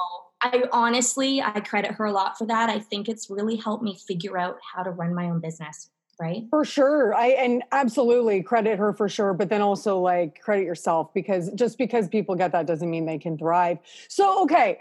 [0.43, 2.69] I honestly, I credit her a lot for that.
[2.69, 5.89] I think it's really helped me figure out how to run my own business.
[6.19, 6.43] Right?
[6.49, 7.13] For sure.
[7.13, 11.77] I and absolutely credit her for sure, but then also like credit yourself because just
[11.77, 13.79] because people get that doesn't mean they can thrive.
[14.07, 14.79] So okay.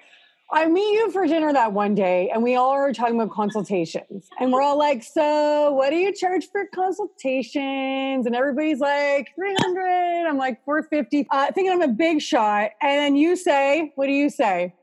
[0.53, 4.29] I meet you for dinner that one day and we all are talking about consultations.
[4.39, 8.27] And we're all like, so what do you charge for consultations?
[8.27, 10.29] And everybody's like, 300.
[10.29, 11.27] I'm like, 450.
[11.31, 12.71] Uh, thinking I'm a big shot.
[12.83, 14.75] And then you say, what do you say?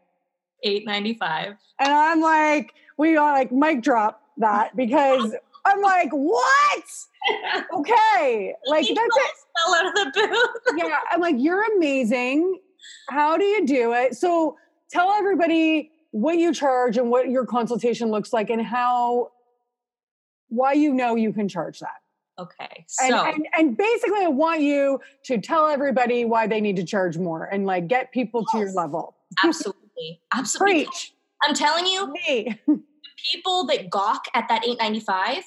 [0.63, 1.55] Eight ninety five.
[1.79, 5.33] And I'm like, we are like mic drop that because
[5.65, 6.83] I'm like, what?
[7.73, 8.53] Okay.
[8.65, 9.31] Like that's it.
[9.55, 10.77] Fell out of the booth.
[10.77, 10.97] Yeah.
[11.11, 12.59] I'm like, you're amazing.
[13.09, 14.15] How do you do it?
[14.15, 14.57] So
[14.89, 19.31] tell everybody what you charge and what your consultation looks like and how
[20.49, 22.01] why you know you can charge that.
[22.39, 26.75] Okay, And, so and and basically I want you to tell everybody why they need
[26.77, 29.15] to charge more and like get people to your level.
[29.43, 30.85] absolutely, absolutely.
[30.85, 31.13] Preach.
[31.43, 32.59] I'm telling you, Me.
[33.31, 35.43] people that gawk at that 895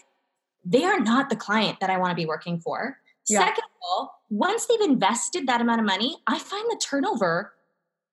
[0.67, 3.41] they are not the client that i want to be working for Yeah.
[3.41, 7.55] second of all once they've invested that amount of money i find the turnover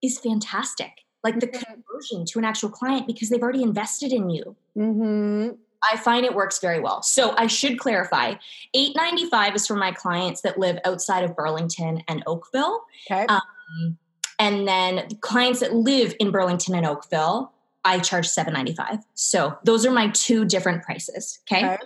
[0.02, 0.92] is fantastic
[1.24, 1.64] like the Mhm.
[1.66, 5.56] conversion to an actual client because they've already invested in you Mm-hmm.
[5.92, 8.36] i find it works very well so i should clarify
[8.74, 13.26] 895 is for my clients that live outside of burlington and oakville Okay.
[13.28, 13.98] um,
[14.40, 17.52] and then clients that live in burlington and oakville
[17.84, 21.78] i charge 795 so those are my two different prices okay, Okay.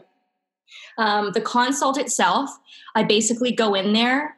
[0.97, 2.49] Um, the consult itself
[2.95, 4.37] i basically go in there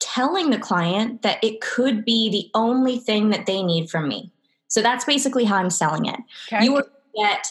[0.00, 4.30] telling the client that it could be the only thing that they need from me
[4.68, 6.20] so that's basically how i'm selling it
[6.52, 6.64] Okay.
[6.64, 6.84] you will
[7.16, 7.46] get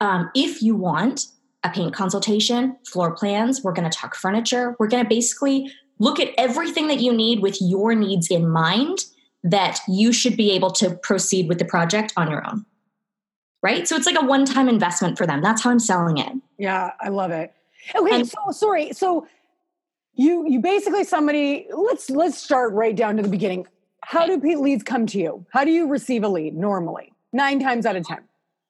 [0.00, 1.26] um, if you want
[1.64, 6.20] a paint consultation floor plans we're going to talk furniture we're going to basically look
[6.20, 9.06] at everything that you need with your needs in mind
[9.50, 12.64] that you should be able to proceed with the project on your own
[13.62, 16.92] right so it's like a one-time investment for them that's how i'm selling it Yeah,
[17.00, 17.52] I love it.
[17.94, 18.92] Okay, And- so sorry.
[18.92, 19.26] So
[20.14, 23.66] you you basically somebody let's let's start right down to the beginning.
[24.02, 25.44] How do leads come to you?
[25.52, 27.12] How do you receive a lead normally?
[27.32, 28.18] 9 times out of 10.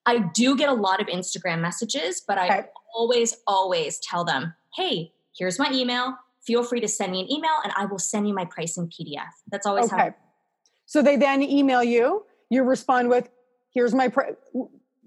[0.07, 5.12] i do get a lot of instagram messages but i always always tell them hey
[5.39, 8.35] here's my email feel free to send me an email and i will send you
[8.35, 10.17] my pricing pdf that's always how Okay.
[10.87, 13.29] So they then email you, you respond with
[13.72, 14.37] here's my pri-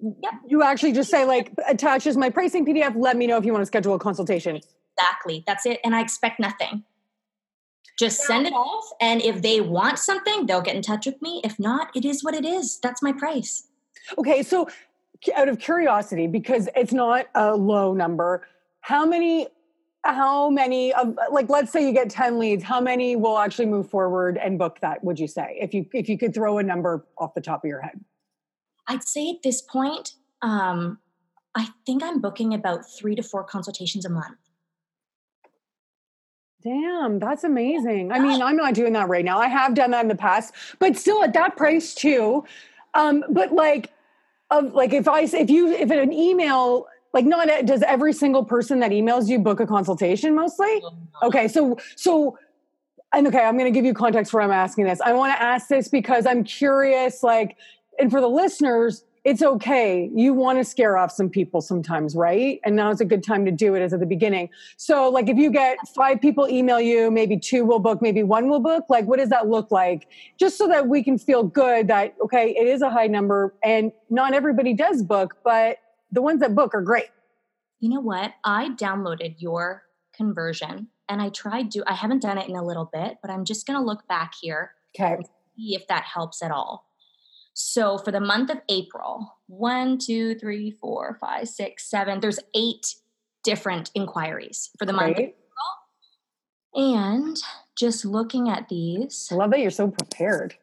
[0.02, 0.34] Yep.
[0.48, 3.64] You actually just say like attaches my pricing PDF, let me know if you want
[3.64, 4.62] to schedule a consultation.
[4.98, 5.44] Exactly.
[5.46, 5.80] That's it.
[5.84, 6.84] And I expect nothing.
[7.98, 8.86] Just send it off.
[9.02, 11.42] And if they want something, they'll get in touch with me.
[11.44, 12.80] If not, it is what it is.
[12.80, 13.68] That's my price.
[14.18, 14.70] Okay, so
[15.36, 18.48] out of curiosity, because it's not a low number,
[18.80, 19.48] how many
[20.06, 23.90] how many of like let's say you get 10 leads how many will actually move
[23.90, 27.06] forward and book that would you say if you if you could throw a number
[27.18, 28.00] off the top of your head?
[28.88, 30.98] I'd say at this point, um,
[31.54, 34.38] I think I'm booking about three to four consultations a month.
[36.64, 38.12] damn that's amazing.
[38.12, 39.40] I mean i'm not doing that right now.
[39.40, 42.46] I have done that in the past but still at that price too.
[42.94, 43.92] Um but like
[44.50, 48.80] of like if i if you if an email like not does every single person
[48.80, 51.28] that emails you book a consultation mostly uh-huh.
[51.28, 52.38] Okay, so so
[53.14, 55.02] and okay, I'm going to give you context for I'm asking this.
[55.02, 57.58] I want to ask this because I'm curious, like,
[57.98, 60.10] and for the listeners, it's okay.
[60.14, 62.60] You want to scare off some people sometimes, right?
[62.64, 64.50] And now's a good time to do it as at the beginning.
[64.78, 68.48] So, like, if you get five people email you, maybe two will book, maybe one
[68.48, 68.86] will book.
[68.90, 70.08] Like, what does that look like?
[70.40, 73.92] Just so that we can feel good that okay, it is a high number, and
[74.10, 75.78] not everybody does book, but
[76.12, 77.10] the ones that book are great.
[77.80, 78.34] You know what?
[78.44, 82.90] I downloaded your conversion and I tried to, I haven't done it in a little
[82.92, 85.18] bit, but I'm just going to look back here Okay.
[85.56, 86.86] see if that helps at all.
[87.54, 92.96] So for the month of April, one, two, three, four, five, six, seven, there's eight
[93.44, 95.16] different inquiries for the month.
[95.16, 95.36] Great.
[96.74, 97.38] And
[97.78, 100.56] just looking at these, I love that you're so prepared.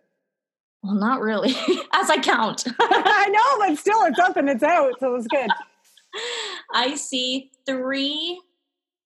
[0.82, 1.50] Well, not really,
[1.92, 2.64] as I count.
[2.80, 5.50] I know, but still, it's up and it's out, so it's good.
[6.74, 8.40] I see three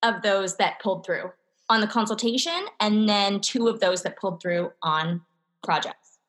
[0.03, 1.31] of those that pulled through
[1.69, 5.21] on the consultation, and then two of those that pulled through on
[5.63, 6.19] projects.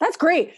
[0.00, 0.54] That's great.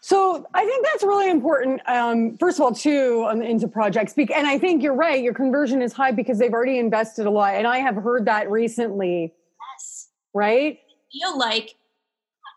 [0.00, 1.80] So I think that's really important.
[1.88, 5.22] Um, first of all, too, on, into projects, and I think you're right.
[5.22, 8.50] Your conversion is high because they've already invested a lot, and I have heard that
[8.50, 9.34] recently.
[9.76, 10.08] Yes.
[10.34, 10.78] Right?
[11.12, 11.74] feel like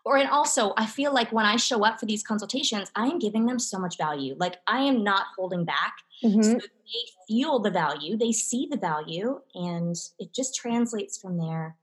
[0.04, 3.18] or and also i feel like when i show up for these consultations i am
[3.18, 6.44] giving them so much value like i am not holding back Mhm.
[6.44, 11.76] so they feel the value they see the value and it just translates from there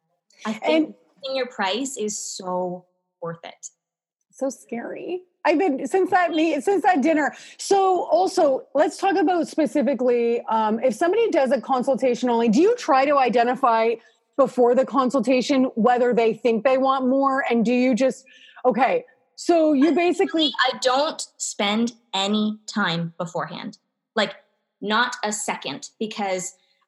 [0.46, 2.86] i think And your price is so
[3.22, 3.70] worth it
[4.32, 5.24] so scary.
[5.44, 7.36] I've been since that meet since that dinner.
[7.58, 12.48] So also, let's talk about specifically um, if somebody does a consultation only.
[12.48, 13.96] Do you try to identify
[14.40, 18.26] before the consultation whether they think they want more, and do you just
[18.66, 19.06] okay?
[19.36, 23.78] So you basically i don't spend any time beforehand
[24.16, 24.34] like
[24.82, 26.44] not a second because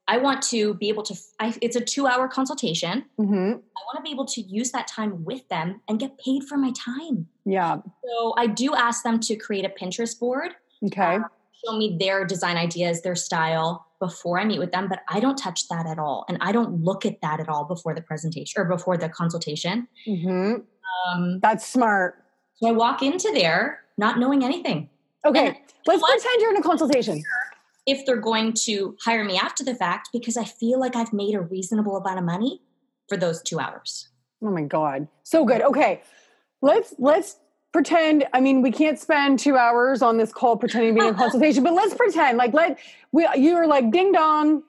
[0.10, 3.52] i want to be able to I, it's a two hour consultation Mhm.
[3.80, 6.58] I want to be able to use that time with them and get paid for
[6.66, 7.28] my time.
[7.46, 10.52] yeah So I do ask them to create a Pinterest board,
[10.88, 11.20] okay.
[11.64, 15.38] show me their design ideas, their style before I meet with them, but I don't
[15.38, 16.26] touch that at all.
[16.28, 19.88] And I don't look at that at all before the presentation or before the consultation.
[20.06, 20.56] hmm
[21.08, 22.22] Um, That's smart.
[22.56, 24.90] so I walk into there not knowing anything.
[25.26, 27.22] Okay, And let's what- pretend you're in a consultation.
[27.86, 31.34] If they're going to hire me after the fact, because I feel like I've made
[31.36, 32.62] a reasonable amount of money
[33.08, 34.10] for those two hours.
[34.44, 35.62] Oh my god, so good.
[35.62, 36.02] Okay,
[36.62, 37.38] let's let's
[37.72, 38.28] pretend.
[38.34, 41.18] I mean, we can't spend two hours on this call pretending to be in a
[41.18, 42.80] consultation, but let's pretend like let
[43.12, 44.64] we you are like ding dong.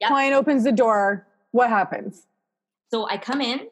[0.00, 0.10] Yep.
[0.10, 1.26] Client opens the door.
[1.52, 2.26] What happens?
[2.90, 3.68] So I come in.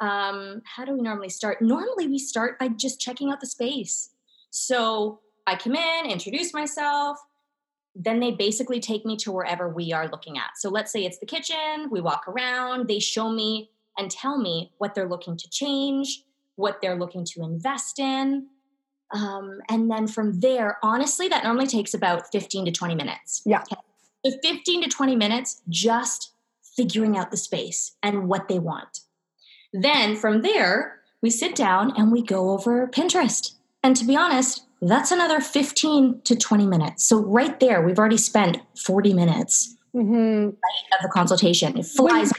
[0.00, 1.60] Um, how do we normally start?
[1.60, 4.10] Normally, we start by just checking out the space.
[4.50, 7.18] So I come in, introduce myself.
[7.94, 10.50] Then they basically take me to wherever we are looking at.
[10.56, 11.88] So let's say it's the kitchen.
[11.90, 12.88] We walk around.
[12.88, 16.22] They show me and tell me what they're looking to change,
[16.60, 18.46] what they're looking to invest in.
[19.12, 23.42] Um, and then from there, honestly, that normally takes about 15 to 20 minutes.
[23.44, 23.62] Yeah.
[23.62, 23.76] Okay.
[24.24, 26.32] So 15 to 20 minutes just
[26.76, 29.00] figuring out the space and what they want.
[29.72, 33.54] Then from there, we sit down and we go over Pinterest.
[33.82, 37.04] And to be honest, that's another 15 to 20 minutes.
[37.04, 41.76] So right there, we've already spent 40 minutes hmm of the consultation.
[41.76, 42.32] It flies.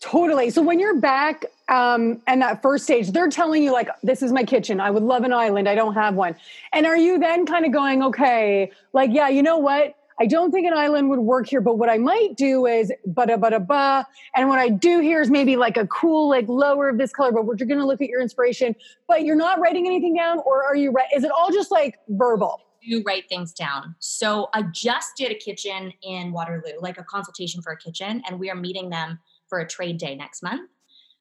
[0.00, 0.50] Totally.
[0.50, 4.32] So when you're back um, and that first stage, they're telling you like, "This is
[4.32, 4.80] my kitchen.
[4.80, 5.68] I would love an island.
[5.68, 6.36] I don't have one."
[6.72, 9.96] And are you then kind of going, "Okay, like, yeah, you know what?
[10.18, 13.26] I don't think an island would work here, but what I might do is ba
[13.26, 14.06] da ba.
[14.34, 17.32] And what I do here is maybe like a cool, like lower of this color,
[17.32, 18.74] but we're going to look at your inspiration.
[19.08, 20.94] But you're not writing anything down, or are you?
[21.14, 22.60] Is it all just like verbal?
[22.88, 23.94] do write things down.
[23.98, 28.38] So I just did a kitchen in Waterloo, like a consultation for a kitchen, and
[28.38, 30.70] we are meeting them for a trade day next month.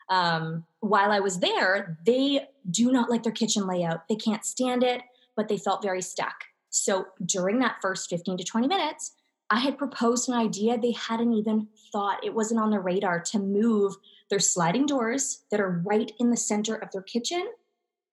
[0.10, 4.08] Um, while I was there, they do not like their kitchen layout.
[4.08, 5.02] They can't stand it,
[5.36, 6.36] but they felt very stuck.
[6.70, 9.14] So during that first 15 to 20 minutes,
[9.50, 13.40] I had proposed an idea they hadn't even thought it wasn't on the radar to
[13.40, 13.96] move
[14.30, 17.48] their sliding doors that are right in the center of their kitchen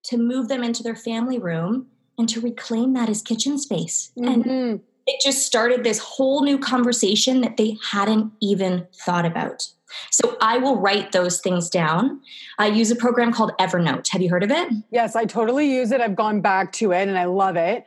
[0.05, 1.87] to move them into their family room
[2.19, 4.13] and to reclaim that as kitchen space.
[4.17, 4.81] And Mhm.
[5.07, 9.69] it just started this whole new conversation that they hadn't even thought about.
[10.11, 12.21] So I will write those things down.
[12.59, 14.09] I use a program called Evernote.
[14.09, 14.69] Have you heard of it?
[14.91, 16.01] Yes, I totally use it.
[16.01, 17.87] I've gone back to it and I love it.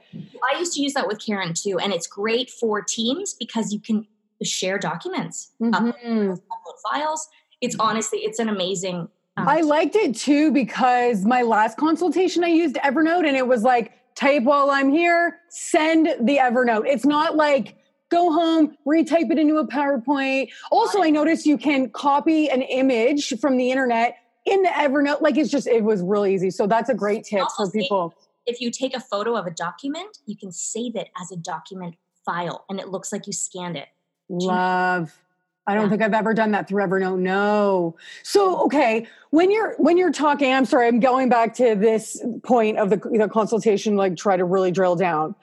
[0.54, 3.80] I used to use that with Karen too, and it's great for teams because you
[3.80, 4.06] can
[4.44, 6.30] share documents, upload, Mhm.
[6.32, 7.28] upload files.
[7.62, 9.08] It's honestly, it's an amazing.
[9.38, 13.64] um, I liked it too because my last consultation I used Evernote and it was
[13.64, 16.86] like type while I'm here, send the Evernote.
[16.88, 17.76] It's not like
[18.10, 20.50] go home, retype it into a PowerPoint.
[20.72, 25.22] Also, I noticed you can copy an image from the internet in the Evernote.
[25.22, 26.50] Like it's just, it was really easy.
[26.52, 28.14] So that's a great tip for people.
[28.46, 31.96] if you take a photo of a document, you can save it as a document
[32.26, 33.88] file, and it looks like you scanned it.
[34.30, 35.20] Love.
[35.68, 35.90] I don't Yeah.
[35.90, 37.18] think I've ever done that through Evernote.
[37.20, 37.96] No.
[38.22, 42.78] So okay, when you're when you're talking, I'm sorry, I'm going back to this point
[42.78, 45.34] of the, the consultation, like try to really drill down.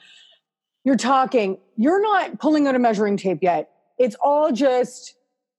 [0.84, 3.70] You're talking, you're not pulling out a measuring tape yet.
[3.98, 5.14] It's all just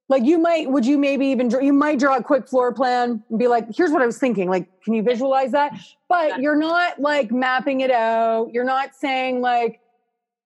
[0.09, 3.39] like you might, would you maybe even, you might draw a quick floor plan and
[3.39, 4.49] be like, here's what I was thinking.
[4.49, 5.77] Like, can you visualize that?
[6.09, 8.49] But you're not like mapping it out.
[8.51, 9.79] You're not saying like,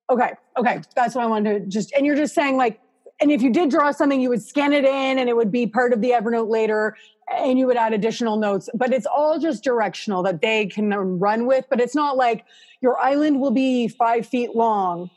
[0.09, 2.79] okay, okay, that's what I wanted to just, and you're just saying like,
[3.19, 5.65] and if you did draw something, you would scan it in and it would be
[5.65, 6.95] part of the Evernote later
[7.35, 8.69] and you would add additional notes.
[8.73, 11.65] But it's all just directional that they can run with.
[11.69, 12.45] But it's not like
[12.81, 15.09] your island will be five feet long.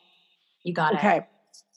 [0.64, 0.98] You got it.
[0.98, 1.26] Okay.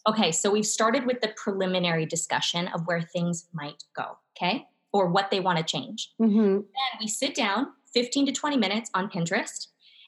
[0.05, 4.67] Okay, so we've started with the preliminary discussion of where things might go, okay?
[4.91, 6.11] Or what they want to change.
[6.17, 9.67] hmm Then we sit down 15 to 20 minutes on Pinterest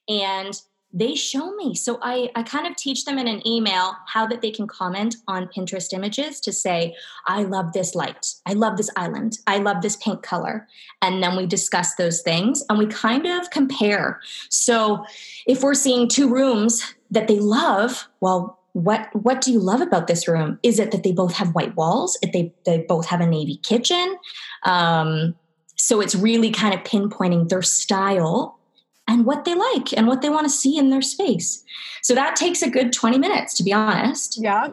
[0.09, 0.59] and
[0.95, 1.75] they show me.
[1.75, 5.17] So I, I kind of teach them in an email how that they can comment
[5.27, 6.95] on Pinterest images to say,
[7.27, 8.33] I love this light.
[8.45, 9.37] I love this island.
[9.45, 10.65] I love this pink color.
[11.01, 14.21] And then we discuss those things and we kind of compare.
[14.47, 15.05] So
[15.45, 20.07] if we're seeing two rooms that they love, well, what what do you love about
[20.07, 20.59] this room?
[20.61, 22.17] Is it that they both have white walls?
[22.21, 24.17] If they they both have a navy kitchen?
[24.63, 25.35] Um,
[25.77, 28.57] so it's really kind of pinpointing their style
[29.07, 31.63] and what they like and what they want to see in their space.
[32.01, 34.39] So that takes a good 20 minutes, to be honest.
[34.41, 34.69] Yeah.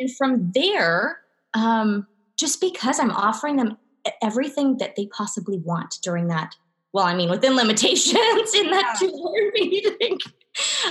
[0.00, 1.18] And from there,
[1.54, 3.76] um, just because I'm offering them
[4.22, 6.54] everything that they possibly want during that,
[6.92, 9.08] well, I mean, within limitations in that Yeah.
[9.08, 10.18] two hour meeting.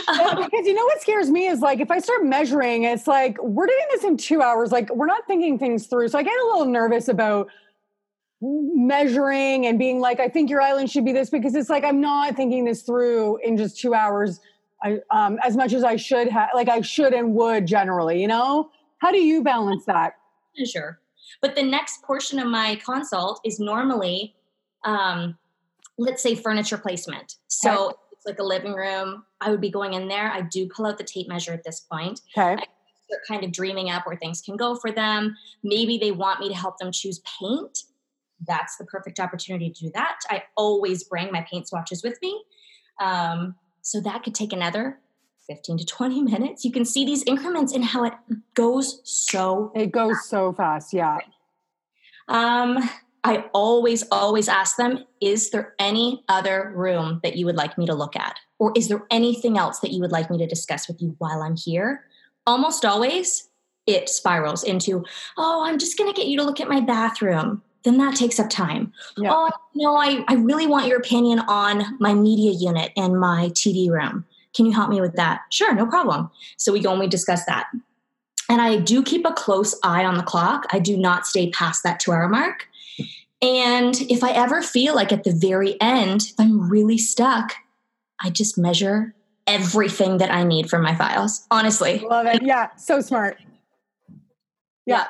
[0.08, 3.38] Um, because you know what scares me is like if I start measuring, it's like
[3.44, 4.72] we're doing this in two hours.
[4.72, 6.08] Like we're not thinking things through.
[6.08, 7.50] So I get a little nervous about
[8.42, 12.00] measuring and being like, I think your island should be this because it's like I'm
[12.00, 14.40] not thinking this through in just two hours.
[14.82, 18.28] I, um, as much as I should have, like I should and would generally, you
[18.28, 18.70] know.
[19.00, 20.16] How do you balance that?
[20.60, 21.00] measure.
[21.42, 24.36] But the next portion of my consult is normally,
[24.84, 25.38] um,
[25.98, 27.36] let's say, furniture placement.
[27.48, 29.24] So it's like a living room.
[29.42, 30.32] I would be going in there.
[30.32, 32.22] I do pull out the tape measure at this point.
[32.38, 32.62] Okay.
[32.62, 32.66] I
[33.06, 35.36] start kind of dreaming up where things can go for them.
[35.64, 37.84] Maybe they want me to help them choose paint.
[38.48, 40.20] That's the perfect opportunity to do that.
[40.30, 42.44] I always bring my paint swatches with me.
[43.00, 45.00] Um, so that could take another
[45.48, 46.64] 15 to 20 minutes.
[46.64, 48.14] You can see these increments and how it
[48.56, 50.94] goes so It goes so fast.
[50.94, 51.20] Yeah.
[52.28, 52.90] um,
[53.24, 57.86] I always, always ask them, is there any other room that you would like me
[57.86, 58.40] to look at?
[58.60, 61.42] Or is there anything else that you would like me to discuss with you while
[61.42, 62.06] I'm here?
[62.48, 63.50] Almost always
[63.86, 65.04] it spirals into,
[65.38, 67.62] oh, I'm just going to get you to look at my bathroom.
[67.84, 68.92] Then that takes up time.
[69.18, 69.32] Yeah.
[69.34, 73.90] Oh, no, I, I really want your opinion on my media unit and my TV
[73.90, 74.26] room.
[74.54, 75.42] Can you help me with that?
[75.50, 76.30] Sure, no problem.
[76.58, 77.68] So we go and we discuss that.
[78.50, 80.66] And I do keep a close eye on the clock.
[80.72, 82.68] I do not stay past that two hour mark.
[83.42, 87.54] And if I ever feel like at the very end, if I'm really stuck,
[88.22, 89.14] I just measure
[89.48, 91.46] everything that I need for my files.
[91.50, 92.42] Honestly, Love it.
[92.44, 92.70] Yeah.
[92.76, 93.38] So smart.
[94.86, 95.06] Yeah.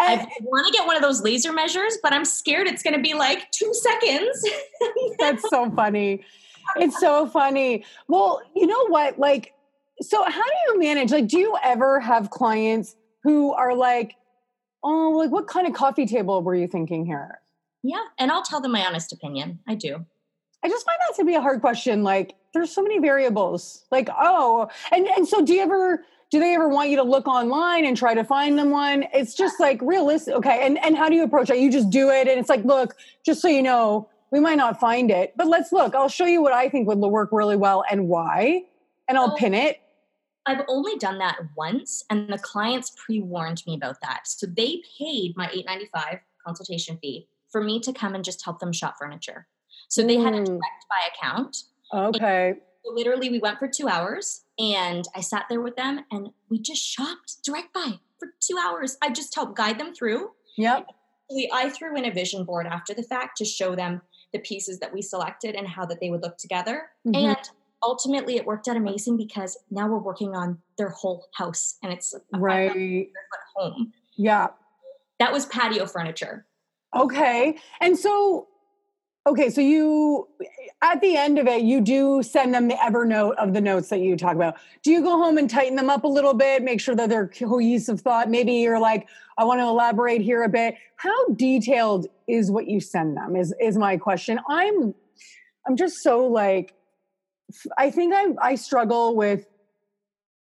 [0.00, 3.02] I want to get one of those laser measures, but I'm scared it's going to
[3.02, 4.44] be like two seconds.
[5.18, 6.24] That's so funny.
[6.76, 7.84] It's so funny.
[8.08, 9.18] Well, you know what?
[9.18, 9.54] Like,
[10.00, 11.10] so how do you manage?
[11.10, 14.14] Like, do you ever have clients who are like,
[14.82, 17.40] oh, like, what kind of coffee table were you thinking here?
[17.82, 19.60] yeah, and I'll tell them my honest opinion.
[19.66, 20.04] I do.
[20.62, 22.02] I just find that to be a hard question.
[22.02, 23.84] Like, there's so many variables.
[23.90, 27.26] Like, oh, and and so do you ever do they ever want you to look
[27.26, 29.04] online and try to find them one?
[29.12, 30.34] It's just like realistic.
[30.34, 31.58] Okay, and and how do you approach it?
[31.58, 34.78] You just do it, and it's like, look, just so you know, we might not
[34.78, 35.94] find it, but let's look.
[35.94, 38.62] I'll show you what I think would work really well and why,
[39.08, 39.36] and I'll Oh.
[39.36, 39.80] pin it.
[40.46, 44.22] I've only done that once, and the clients pre-warned me about that.
[44.26, 48.44] So they paid my eight ninety five consultation fee for me to come and just
[48.44, 49.46] help them shop furniture.
[49.88, 50.46] So they had a Mm.
[50.46, 51.56] DirectBuy account.
[51.92, 52.54] Okay.
[52.84, 56.82] literally, we went for two hours and I sat there with them and we just
[56.82, 58.96] shopped DirectBuy for two hours.
[59.02, 60.30] I just helped guide them through.
[60.58, 60.86] Yep.
[61.32, 64.02] We I threw in a vision board after the fact to show them
[64.32, 66.90] the pieces that we selected and how that they would look together.
[67.06, 67.16] Mhm.
[67.16, 67.50] And
[67.82, 72.12] ultimately, it worked out amazing because now we're working on their whole house and it's
[72.34, 73.08] Right.
[73.56, 73.92] home.
[74.16, 74.48] Yeah.
[75.18, 76.46] That was patio furniture.
[76.94, 77.58] Okay.
[77.80, 78.48] And so,
[79.26, 80.28] okay, so you,
[80.82, 84.00] at the end of it, you do send them the Evernote of the notes that
[84.00, 84.56] you talk about.
[84.82, 87.28] Do you go home and tighten them up a little bit, make sure that they're
[87.28, 88.30] cohesive thought?
[88.30, 89.08] Maybe you're like,
[89.38, 90.74] I want to elaborate here a bit.
[90.96, 93.36] How detailed is what you send them?
[93.36, 94.38] Is is my question.
[94.48, 94.94] I'm,
[95.66, 96.74] I'm just so like,
[97.78, 99.46] I think I I struggle with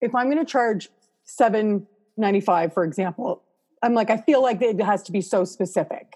[0.01, 0.89] if I'm going to charge
[1.25, 3.43] seven ninety five, for example.
[3.83, 6.15] I'm like, I feel like it has to be so specific.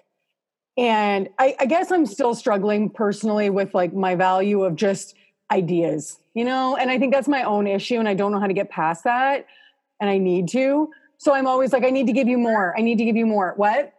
[0.77, 5.15] And I, I guess I'm still struggling personally with like my value of just
[5.51, 6.77] ideas, you know?
[6.77, 7.99] And I think that's my own issue.
[7.99, 9.47] And I don't know how to get past that.
[10.01, 10.89] And I need to.
[11.19, 12.75] So I'm always like, I need to give you more.
[12.79, 13.53] I need to give you more.
[13.57, 13.93] What?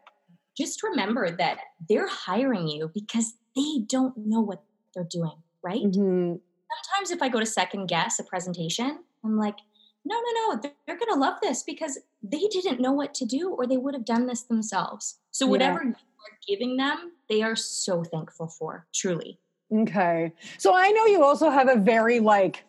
[0.57, 4.63] Just remember that they're hiring you because they don't know what
[4.95, 5.83] they're doing, right?
[5.83, 6.39] Mhm.
[6.83, 9.57] sometimes if I go to second guess a presentation, I'm like,
[10.05, 13.49] no, no, no, they're, going to love this because they didn't know what to do
[13.49, 15.19] or they would have done this themselves.
[15.31, 15.95] So, whatever you
[16.29, 19.39] are giving them, they are so thankful for, truly.
[19.73, 20.33] Okay.
[20.57, 22.65] So I know you also have a very like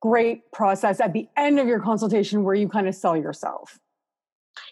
[0.00, 3.78] great process at the end of your consultation where you kind of sell yourself.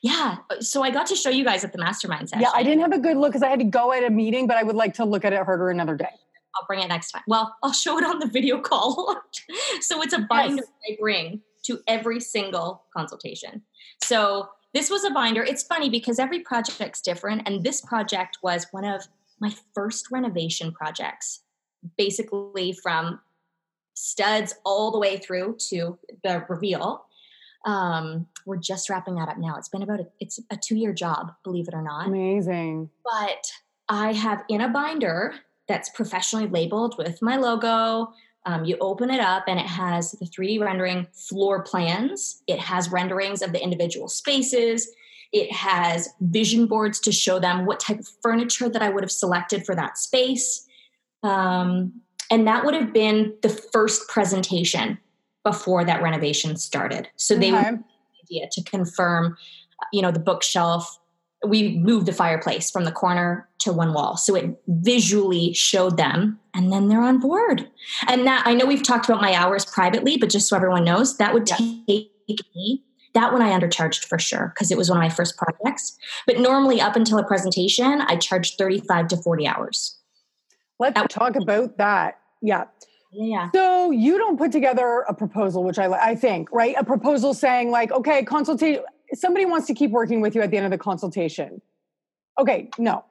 [0.03, 0.39] Yeah.
[0.61, 2.43] So, I got to show you guys at the mastermind session.
[2.43, 4.47] Yeah, I didn't have a good look because I had to go at a meeting,
[4.47, 6.09] but I would like to look at it harder another day.
[6.55, 7.23] I'll bring it next time.
[7.27, 9.17] Well, I'll show it on the video call.
[9.81, 13.63] so it's a binder I bring to every single consultation.
[14.03, 15.43] So this was a binder.
[15.43, 19.09] It's funny because every project's different, and this project was one of
[19.41, 21.43] my first renovation projects,
[21.97, 23.21] basically from
[23.95, 27.05] studs all the way through to the reveal.
[27.67, 29.57] Um, we're just wrapping that up now.
[29.57, 32.89] It's been about a, it's a two year job, believe it or not Amazing.
[33.05, 33.53] but
[33.89, 35.35] I have in a binder
[35.69, 38.13] that's professionally labeled with my logo.
[38.47, 42.43] Um, you open it up and it has the 3D rendering floor plans.
[42.47, 44.91] It has renderings of the individual spaces.
[45.33, 49.13] It has vision boards to show them what type of furniture that I would have
[49.13, 50.67] selected for that space.
[51.23, 54.99] Um, and that would have been the first presentation
[55.45, 57.09] before that renovation started.
[57.17, 57.79] So they Okay.
[58.25, 59.37] idea to confirm,
[59.93, 60.99] you know, the bookshelf.
[61.47, 64.17] We moved the fireplace from the corner to one wall.
[64.17, 67.69] So it visually showed them, and then they're on board.
[68.09, 71.17] And that I know we've talked about my hours privately, but just so everyone knows,
[71.17, 71.59] that would Yes.
[71.87, 72.11] take
[72.55, 72.85] me.
[73.15, 75.97] That one I undercharged for sure because it was one of my first projects.
[76.27, 79.97] But normally, up until a presentation, I charge 35 to 40 hours.
[80.79, 82.19] Let's That- talk about that.
[82.41, 82.65] Yeah.
[83.13, 83.49] Yeah.
[83.53, 86.77] So you don't put together a proposal, which I I think, right?
[86.79, 88.85] A proposal saying like, okay, consultation.
[89.15, 91.61] Somebody wants to keep working with you at the end of the consultation.
[92.39, 93.05] Okay, no.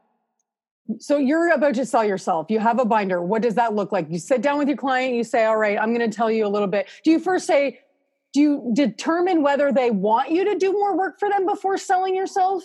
[0.99, 2.47] So you're about to sell yourself.
[2.49, 3.21] You have a binder.
[3.21, 4.07] What does that look like?
[4.09, 5.13] You sit down with your client.
[5.13, 6.87] You say, all right, I'm going to tell you a little bit.
[7.03, 7.79] Do you first say,
[8.33, 12.15] do you determine whether they want you to do more work for them before selling
[12.15, 12.63] yourself?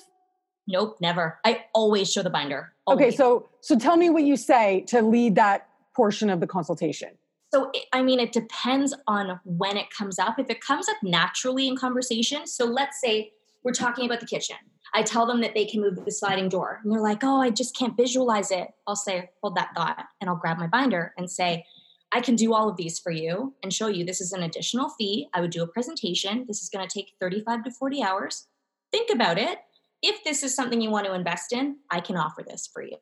[0.66, 1.39] Nope, never.
[1.45, 2.72] I always show the binder.
[2.89, 7.11] Okay, so so tell me what you say to lead that portion of the consultation.
[7.55, 10.41] So, I mean, it depends on when it comes up.
[10.41, 13.31] If it comes up naturally in conversation, so let's say
[13.63, 14.57] we're talking about the kitchen.
[14.93, 17.51] I tell them that they can move the sliding door, and they're like, oh, I
[17.51, 18.71] just can't visualize it.
[18.89, 21.65] I'll say, hold that thought, and I'll grab my binder and say,
[22.11, 24.89] I can do all of these for you and show you this is an additional
[24.89, 25.29] fee.
[25.33, 26.47] I would do a presentation.
[26.49, 28.49] This is going to take 35 to 40 hours.
[28.91, 29.59] Think about it.
[30.03, 32.97] If this is something you want to invest in, I can offer this for you.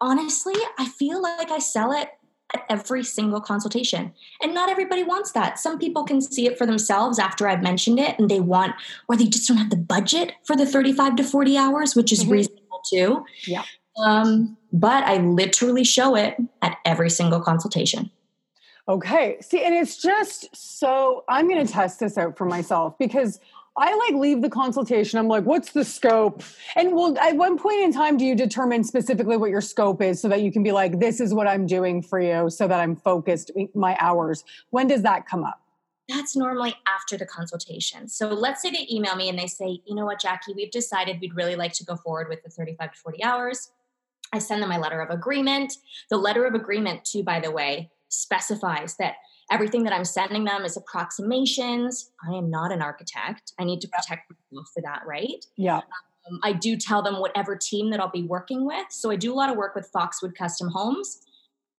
[0.00, 2.08] Honestly, I feel like I sell it
[2.54, 4.12] at every single consultation.
[4.40, 5.58] And not everybody wants that.
[5.58, 8.74] Some people can see it for themselves after I've mentioned it and they want,
[9.08, 12.24] or they just don't have the budget for the 35 to 40 hours, which is
[12.24, 12.30] Mhm.
[12.30, 13.24] reasonable too.
[13.46, 13.64] Yeah.
[14.04, 18.10] Um, but I literally show it at every single consultation.
[18.88, 19.38] Okay.
[19.40, 23.40] See, and it's just so I'm going to test this out for myself because
[23.78, 25.18] I like leave the consultation.
[25.18, 26.42] I'm like, what's the scope?
[26.76, 30.20] And well, at one point in time, do you determine specifically what your scope is
[30.20, 32.80] so that you can be like, this is what I'm doing for you so that
[32.80, 34.44] I'm focused my hours?
[34.70, 35.60] When does that come up?
[36.08, 38.08] That's normally after the consultation.
[38.08, 41.20] So let's say they email me and they say, you know what, Jackie, we've decided
[41.20, 43.72] we'd really like to go forward with the 35 to 40 hours.
[44.32, 45.74] I send them my letter of agreement.
[46.08, 49.16] The letter of agreement, too, by the way, specifies that
[49.50, 52.10] everything that I'm sending them is approximations.
[52.28, 53.52] I am not an architect.
[53.58, 55.44] I need to protect myself for that, right?
[55.56, 55.80] Yeah.
[56.28, 58.86] Um, I do tell them whatever team that I'll be working with.
[58.90, 61.22] So I do a lot of work with Foxwood Custom Homes.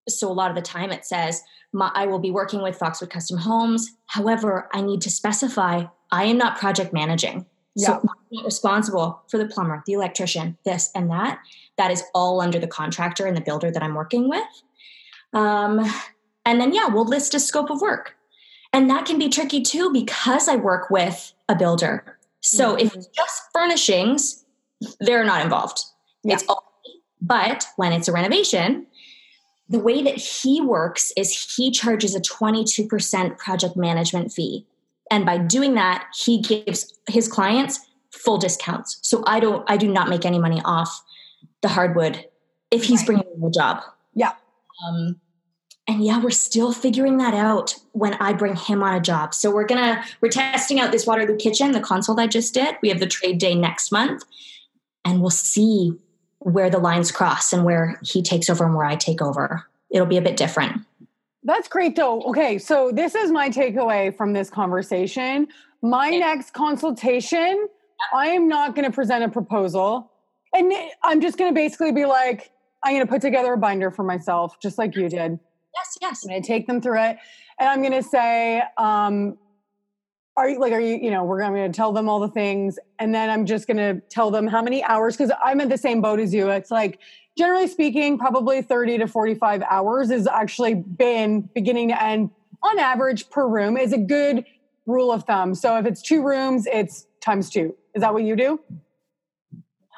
[0.07, 1.43] so a lot of the time it says
[1.73, 3.91] my, I will be working with Foxwood Custom Homes.
[4.05, 7.45] However, I need to specify I am not project managing.
[7.75, 7.87] Yeah.
[7.87, 11.39] So I'm not responsible for the plumber, the electrician, this and that.
[11.77, 14.63] That is all under the contractor and the builder that I'm working with.
[15.33, 15.85] Um,
[16.47, 18.15] and then, yeah, we'll list a scope of work.
[18.71, 22.17] And that can be tricky too because I work with a builder.
[22.39, 24.45] So if it's just furnishings,
[25.01, 25.79] they're not involved.
[26.23, 26.35] Yeah.
[26.35, 26.63] It's all,
[27.21, 28.87] but when it's a renovation,
[29.67, 34.65] the way that he works is he charges a 22% project management fee.
[35.11, 37.79] And by doing that, he gives his clients
[38.11, 38.99] full discounts.
[39.01, 41.03] So I don't, I do not make any money off
[41.61, 42.25] the hardwood
[42.71, 43.07] if he's Right.
[43.07, 43.83] bringing in the job.
[44.13, 44.33] Yeah.
[44.87, 45.19] Um,
[45.87, 49.33] and yeah, we're still figuring that out when I bring him on a job.
[49.33, 52.75] So we're gonna we're testing out this Waterloo kitchen, the consult I just did.
[52.81, 54.23] We have the trade day next month,
[55.05, 55.93] and we'll see
[56.39, 59.65] where the lines cross and where he takes over and where I take over.
[59.89, 60.81] It'll be a bit different.
[61.43, 62.21] That's great though.
[62.23, 65.47] Okay, so this is my takeaway from this conversation.
[65.81, 67.67] My next consultation,
[68.13, 70.11] I am not going to present a proposal.
[70.53, 70.73] And
[71.03, 72.51] I'm just going to basically be like,
[72.83, 75.39] I'm going to put together a binder for myself, just like you did.
[75.77, 76.23] Yes, yes.
[76.23, 77.17] I'm going to take them through it.
[77.59, 79.37] And I'm going to say, um,
[80.35, 82.77] are you like, are you, you know, we're going to tell them all the things.
[82.99, 85.77] And then I'm just going to tell them how many hours, because I'm in the
[85.77, 86.49] same boat as you.
[86.49, 86.99] It's like,
[87.37, 92.29] generally speaking, probably 30 to 45 hours is actually been beginning to end
[92.63, 94.45] on average per room is a good
[94.85, 95.53] rule of thumb.
[95.55, 97.75] So if it's two rooms, it's times two.
[97.93, 98.59] Is that what you do?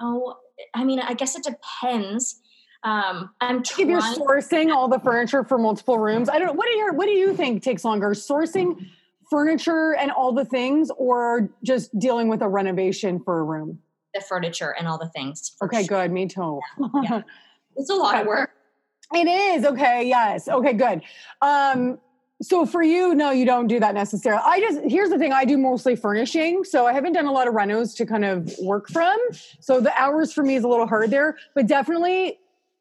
[0.02, 0.38] No,
[0.74, 2.42] I mean, I guess it depends.
[2.84, 3.90] Um, I'm If trying.
[3.90, 6.54] you're sourcing all the furniture for multiple rooms, I don't know.
[6.54, 8.12] What are your what do you think takes longer?
[8.12, 8.88] Sourcing
[9.30, 13.80] furniture and all the things or just dealing with a renovation for a room?
[14.16, 15.56] the furniture and all the things.
[15.62, 16.02] Okay, sure.
[16.02, 16.12] good.
[16.12, 16.60] Me too.
[17.04, 17.22] Yeah.
[17.78, 18.50] It's a lot of work.
[19.14, 19.64] It is.
[19.64, 20.48] Okay, yes.
[20.50, 21.02] Okay, good.
[21.42, 22.00] Um
[22.42, 24.42] so for you, no, you don't do that necessarily.
[24.46, 26.64] I just here's the thing, I do mostly furnishing.
[26.64, 29.16] So I haven't done a lot of renos to kind of work from.
[29.60, 32.40] So the hours for me is a little hard there, but definitely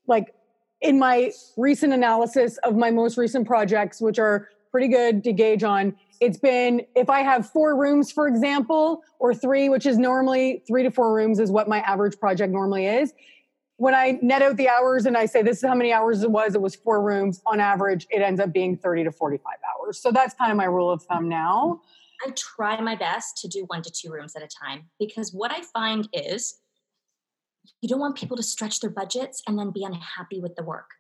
[0.09, 0.35] like
[0.81, 5.63] in my recent analysis of my most recent projects, which are pretty good to gauge
[5.63, 10.63] on, it's been if I have four rooms, for example, or three, which is normally
[10.67, 13.13] three to four rooms is what my average project normally is.
[13.77, 16.31] When I net out the hours and I say this is how many hours it
[16.31, 20.03] was, it was four rooms on average, it ends up being 30 to 45 hours.
[20.03, 21.81] So that's kind of my rule of thumb now.
[22.27, 25.53] I try my best to do one to two rooms at a time because what
[25.53, 26.57] I find is
[27.81, 30.91] you don't want people to stretch their budgets and then be unhappy with the work.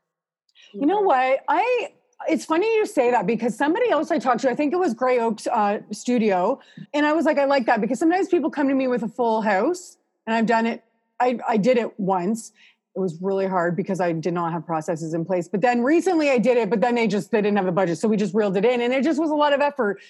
[0.72, 1.40] You know what?
[1.48, 1.90] I
[2.28, 4.92] it's funny you say that because somebody else I talked to, I think it was
[4.92, 6.58] Gray Oaks uh, Studio,
[6.92, 9.08] and I was like, I like that because sometimes people come to me with a
[9.08, 10.84] full house, and I've done it.
[11.20, 12.52] I I did it once.
[12.96, 15.46] It was really hard because I did not have processes in place.
[15.46, 17.98] But then recently I did it, but then they just they didn't have the budget,
[17.98, 20.00] so we just reeled it in, and it just was a lot of effort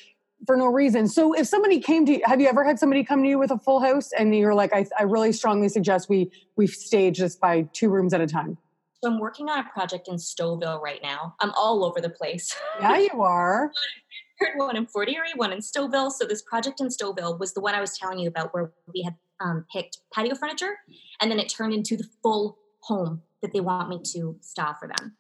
[0.47, 1.09] for no reason.
[1.09, 3.51] So if somebody came to you, have you ever had somebody come to you with
[3.51, 7.36] a full house and you're like, I, I really strongly suggest we we stage this
[7.36, 8.59] by two rooms at a time.
[9.03, 11.34] So I'm working on a project in Stouffville right now.
[11.41, 12.55] I'm all over the place.
[12.80, 13.72] Yeah, you are.
[14.39, 16.12] Heard one in Fort Erie, one in Stouffville.
[16.12, 19.03] So this project in Stouffville was the one I was telling you about where we
[19.03, 20.76] had um, picked patio furniture
[21.20, 24.89] and then it turned into the full home that they want me to style for
[24.89, 25.16] them.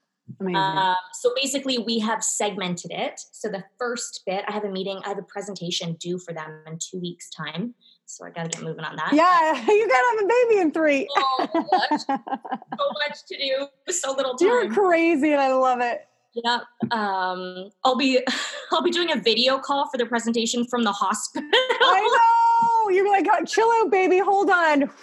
[0.54, 3.20] Um, so basically, we have segmented it.
[3.32, 6.62] So the first bit, I have a meeting, I have a presentation due for them
[6.66, 7.74] in two weeks' time.
[8.06, 9.12] So I got to get moving on that.
[9.12, 11.08] Yeah, you gotta have a baby in three.
[11.16, 14.48] Oh, gosh, so much to do, so little time.
[14.48, 16.08] You're crazy, and I love it.
[16.34, 16.60] Yeah.
[16.90, 18.20] Um, I'll be
[18.72, 21.48] I'll be doing a video call for the presentation from the hospital.
[21.52, 22.18] I
[22.62, 22.90] know.
[22.90, 24.18] You're like, "Oh, chill out, baby.
[24.18, 24.90] Hold on.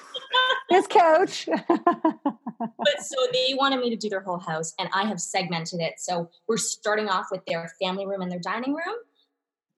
[0.69, 1.47] This couch.
[2.60, 5.93] But so they wanted me to do their whole house and i have segmented it
[5.97, 8.95] so we're starting off with their family room and their dining room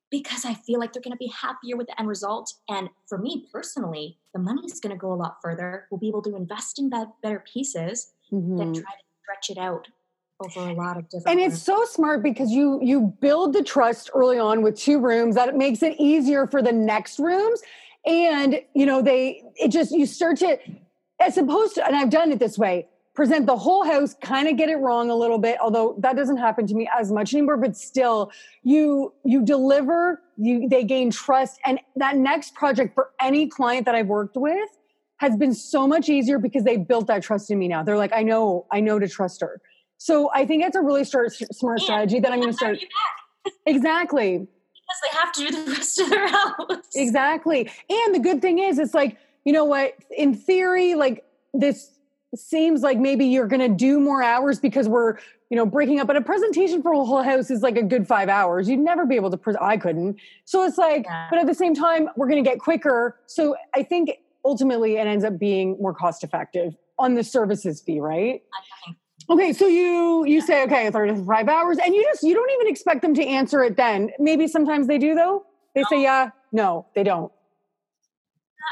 [0.09, 3.17] because i feel like they're going to be happier with the end result and for
[3.17, 6.35] me personally the money is going to go a lot further we'll be able to
[6.35, 8.73] invest in be- better pieces than Mhm.
[8.81, 9.87] try to stretch it out
[10.39, 14.09] over a lot of different And it's so smart because you you build the trust
[14.13, 17.61] early on with two rooms that it makes it easier for the next rooms.
[18.05, 20.59] And you know, they it just you start to
[21.19, 24.57] as opposed to, and I've done it this way, present the whole house, kind of
[24.57, 27.57] get it wrong a little bit, although that doesn't happen to me as much anymore,
[27.57, 28.31] but still
[28.63, 31.59] you you deliver, you they gain trust.
[31.65, 34.69] And that next project for any client that I've worked with
[35.17, 37.81] has been so much easier because they built that trust in me now.
[37.81, 39.61] They're like, I know, I know to trust her.
[39.97, 42.77] So I think that's a really start, smart strategy that I'm going to start.
[43.65, 44.37] Exactly.
[44.37, 47.71] because they have to do the rest of their house Exactly.
[47.89, 49.95] And the good thing is, it's like, you know what?
[50.15, 51.23] In theory, like
[51.53, 51.89] this
[52.35, 55.17] seems like maybe you're going to do more hours because we're
[55.49, 56.07] you know, breaking up.
[56.07, 58.67] But a presentation for a whole house is like a good five hours.
[58.67, 59.37] You'd never be able to.
[59.37, 60.17] Pre- I couldn't.
[60.43, 61.27] So it's like, Yeah.
[61.29, 63.17] but at the same time, we're going to get quicker.
[63.27, 64.11] So I think
[64.43, 68.43] ultimately it ends up being more cost effective on the services fee, right?
[69.29, 73.01] Okay, so you you say okay, thirty-five hours, and you just you don't even expect
[73.01, 73.77] them to answer it.
[73.77, 75.45] Then maybe sometimes they do though.
[75.75, 77.31] They say yeah, no, they don't.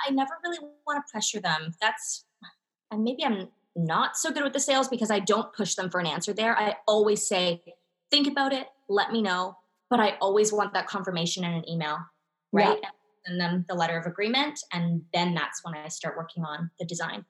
[0.07, 1.73] I never really want to pressure them.
[1.81, 2.25] That's,
[2.91, 5.99] and maybe I'm not so good with the sales because I don't push them for
[5.99, 6.57] an answer there.
[6.57, 7.61] I always say,
[8.11, 9.57] think about it, let me know.
[9.89, 11.97] But I always want that confirmation in an email,
[12.53, 12.69] Yeah.
[12.69, 12.79] right?
[13.27, 14.59] And then the letter of agreement.
[14.71, 17.25] And then that's when I start working on the design.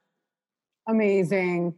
[0.87, 1.75] Amazing.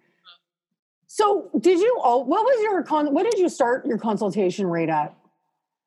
[1.07, 2.25] So did you all?
[2.25, 3.13] What was your con?
[3.13, 5.15] What did you start your consultation rate at?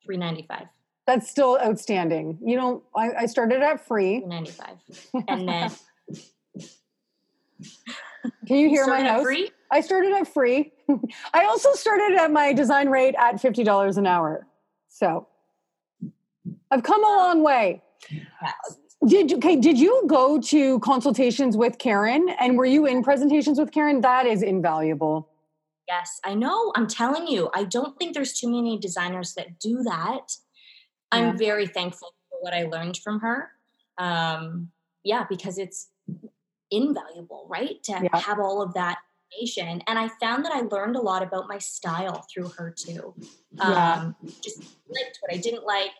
[0.06, 0.66] 395
[1.06, 2.38] That's still outstanding.
[2.42, 2.82] You don't.
[2.94, 4.20] I, I started at free.
[4.20, 4.66] 95.
[5.28, 5.70] And then
[8.46, 9.22] Can you hear my started house?
[9.22, 9.50] free.
[9.70, 10.72] I started at free.
[11.34, 14.46] I also started at my design rate at fifty dollars an hour.
[14.88, 15.26] So
[16.70, 17.82] I've come a long way.
[18.10, 18.24] Yes.
[19.06, 19.56] Did you, okay?
[19.56, 24.02] Did you go to consultations with Karen, and were you in presentations with Karen?
[24.02, 25.28] That is invaluable.
[25.88, 26.72] Yes, I know.
[26.76, 30.32] I'm telling you, I don't think there's too many designers that do that.
[31.12, 31.32] I'm Yeah.
[31.36, 33.50] very thankful for what I learned from her.
[33.98, 34.70] Um,
[35.04, 35.88] yeah, because it's
[36.70, 37.82] invaluable, right?
[37.84, 38.16] To Yeah.
[38.18, 38.98] have all of that
[39.32, 39.82] information.
[39.86, 43.14] And I found that I learned a lot about my style through her too.
[43.52, 43.94] Yeah.
[43.94, 44.58] Um, just
[44.88, 45.92] liked what I didn't like,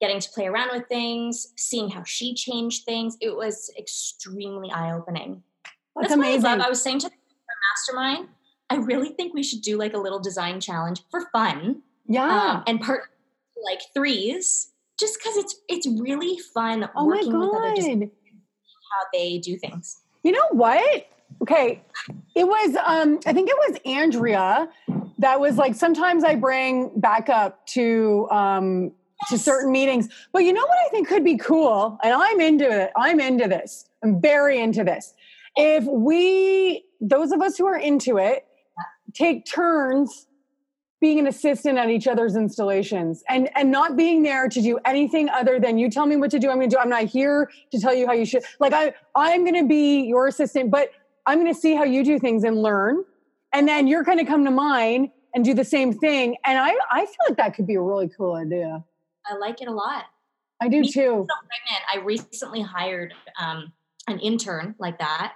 [0.00, 3.16] getting to play around with things, seeing how she changed things.
[3.20, 5.42] It was extremely eye opening.
[5.94, 6.60] That's, That's, amazing.
[6.60, 6.66] I.
[6.66, 7.14] I was saying to the
[7.70, 8.28] mastermind,
[8.70, 12.52] I really think we should do like a little design challenge for fun, yeah.
[12.52, 13.10] um, and part
[13.64, 18.10] like threes, just because it's it's really fun oh my working with other designers god.
[18.90, 20.00] how they do things.
[20.22, 21.08] You know what?
[21.42, 21.82] Okay.
[22.34, 24.68] It was um I think it was Andrea
[25.18, 28.92] that was like sometimes I bring backup to um
[29.28, 30.08] to certain meetings.
[30.32, 31.98] But you know what I think could be cool?
[32.02, 32.90] And I'm into it.
[32.96, 33.86] I'm into this.
[34.02, 35.14] I'm very into this.
[35.56, 38.46] If we those of us who are into it
[39.14, 40.26] take turns
[41.02, 45.28] being an assistant at each other's installations and and not being there to do anything
[45.28, 47.50] other than you tell me what to do i'm going to do i'm not here
[47.72, 50.90] to tell you how you should like i i'm going to be your assistant but
[51.26, 53.04] i'm going to see how you do things and learn.
[53.54, 56.36] And then you're going to come to mine and do the same thing.
[56.44, 58.82] And i i feel like that could be a really cool idea.
[59.30, 60.04] I like it a lot.
[60.60, 61.26] i do Me too.
[61.26, 63.72] pregnant, I recently hired um,
[64.08, 65.34] an intern like that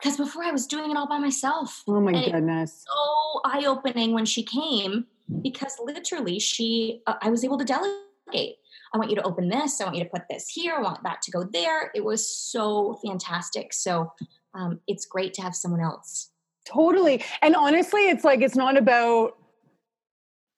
[0.00, 1.82] because before I was doing it all by myself.
[1.88, 5.06] oh my And goodness so eye opening when she came
[5.42, 8.56] because literally she uh, I was able to delegate.
[8.94, 9.80] I want you to open this.
[9.80, 10.74] I want you to put this here.
[10.76, 11.90] I want that to go there.
[11.94, 13.72] It was so fantastic.
[13.72, 14.12] So
[14.54, 16.30] um, it's great to have someone else.
[16.64, 17.22] Totally.
[17.42, 19.36] And honestly, it's like, it's not about,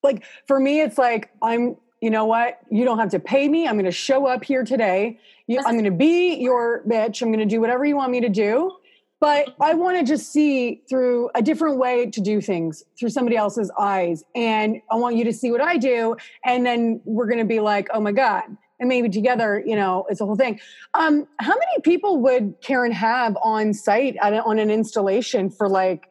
[0.03, 2.61] like, for me, it's like, I'm, you know what?
[2.71, 3.67] You don't have to pay me.
[3.67, 5.19] I'm going to show up here today.
[5.49, 7.23] You, I'm going to be your bitch.
[7.23, 8.73] I'm going to do whatever you want me to do.
[9.21, 13.37] But I want to just see through a different way to do things through somebody
[13.37, 14.23] else's eyes.
[14.37, 16.17] And I want you to see what I do.
[16.45, 18.45] And then we're going to be like, oh my God.
[18.79, 20.61] And maybe together, you know, it's a whole thing.
[20.95, 25.69] Um, how many people would Karen have on site at, a- on an installation for
[25.69, 26.09] like,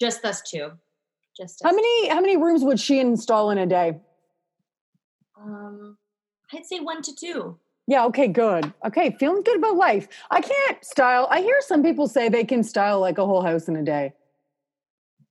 [0.00, 0.72] Just us two.
[1.36, 4.00] Just how many how many rooms would she install in a day?
[5.40, 5.96] Um,
[6.52, 7.58] I'd say one to two.
[7.88, 8.70] Yeah, okay, good.
[8.84, 10.08] Okay, feeling good about life.
[10.30, 11.26] I can't style.
[11.30, 14.12] I hear some people say they can style like a whole house in a day.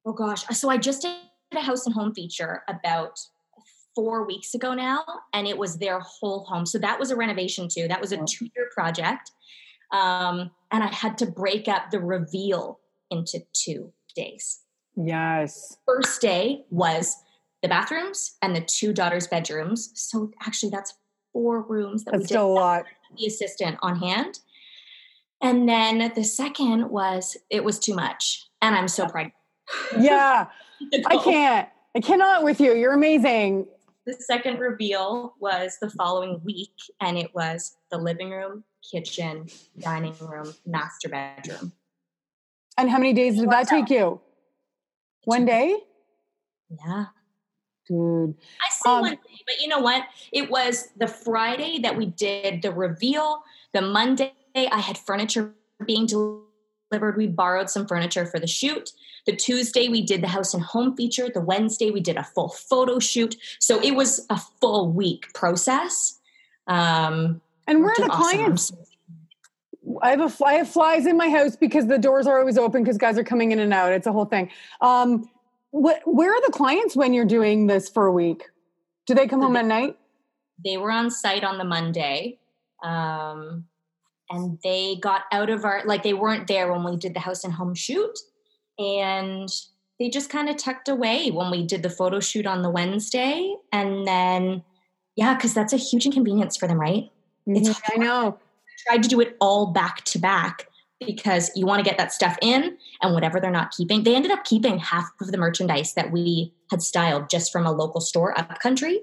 [0.04, 0.44] Oh gosh.
[0.48, 1.12] So I just did
[1.54, 3.20] a house and home feature about
[3.96, 6.66] four weeks ago now, and it was their whole home.
[6.66, 7.88] So that was a renovation too.
[7.88, 9.30] That was a two year project.
[9.92, 12.80] Um, and I had to break up the reveal
[13.12, 14.62] into two days.
[14.96, 15.78] Yes.
[15.86, 17.18] First day was
[17.62, 19.92] the bathrooms and the two daughters' bedrooms.
[19.94, 20.96] So actually, that's
[21.34, 22.86] four rooms that That's we did still a lot.
[23.18, 24.40] the assistant on hand.
[25.42, 28.48] And then the second was it was too much.
[28.62, 29.34] And I'm so pregnant.
[30.00, 30.48] Yeah.
[31.08, 31.70] I can't.
[31.96, 32.76] I cannot with you.
[32.76, 33.68] You're amazing.
[34.06, 36.72] The second reveal was the following week,
[37.02, 39.48] and it was the living room, kitchen,
[39.80, 41.74] dining room, master bedroom.
[42.78, 44.22] And how many days did that take you?
[45.26, 45.76] One day?
[46.70, 47.08] Yeah.
[47.88, 48.36] Dude.
[48.62, 50.04] I see Um, one day, but you know what?
[50.32, 53.44] It was the Friday that we did the reveal.
[53.74, 55.54] The Monday, I had furniture
[55.86, 57.18] being delivered.
[57.18, 58.92] We borrowed some furniture for the shoot.
[59.26, 61.30] The Tuesday, we did the house and home feature.
[61.34, 63.36] The Wednesday, we did a full photo shoot.
[63.60, 66.20] So it was a full week process.
[66.68, 68.38] Um, And where are the awesome.
[68.38, 68.72] Clients?
[70.02, 72.58] I have a fly, I have flies in my house because the doors are always
[72.58, 73.94] open because guys are coming in and out.
[73.94, 74.50] It's a whole thing.
[74.82, 75.30] Um,
[75.72, 78.44] what, where are the clients when you're doing this for a week?
[79.06, 79.98] Do they come So home they- at night?
[80.66, 82.40] They were on site on the Monday.
[82.84, 83.66] Um,
[84.30, 87.44] and they got out of our like they weren't there when we did the house
[87.44, 88.18] and home shoot.
[88.80, 89.50] And
[90.00, 93.56] they just kind of tucked away when we did the photo shoot on the Wednesday.
[93.72, 94.64] And then
[95.16, 97.10] yeah, because that's a huge inconvenience for them, right?
[97.48, 98.38] It's Mhm, I know.
[98.88, 100.68] tried to do it all back to back
[101.06, 104.32] because you want to get that stuff in and whatever they're not keeping they ended
[104.32, 108.34] up keeping half of the merchandise that we had styled just from a local store
[108.36, 108.98] UpCountry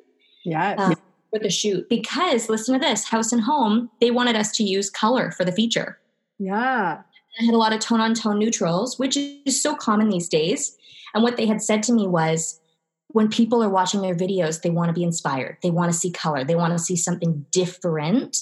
[0.44, 0.78] Yes.
[0.78, 0.94] Um,
[1.30, 4.90] for the shoot because listen to this house and home they wanted us to use
[4.90, 5.98] color for the feature
[6.38, 7.02] yeah.
[7.40, 10.76] I had a lot of tone on tone neutrals, which is so common these days.
[11.14, 12.60] And what they had said to me was
[13.08, 15.58] when people are watching their videos, they want to be inspired.
[15.62, 16.44] They want to see color.
[16.44, 18.36] They want to see something different.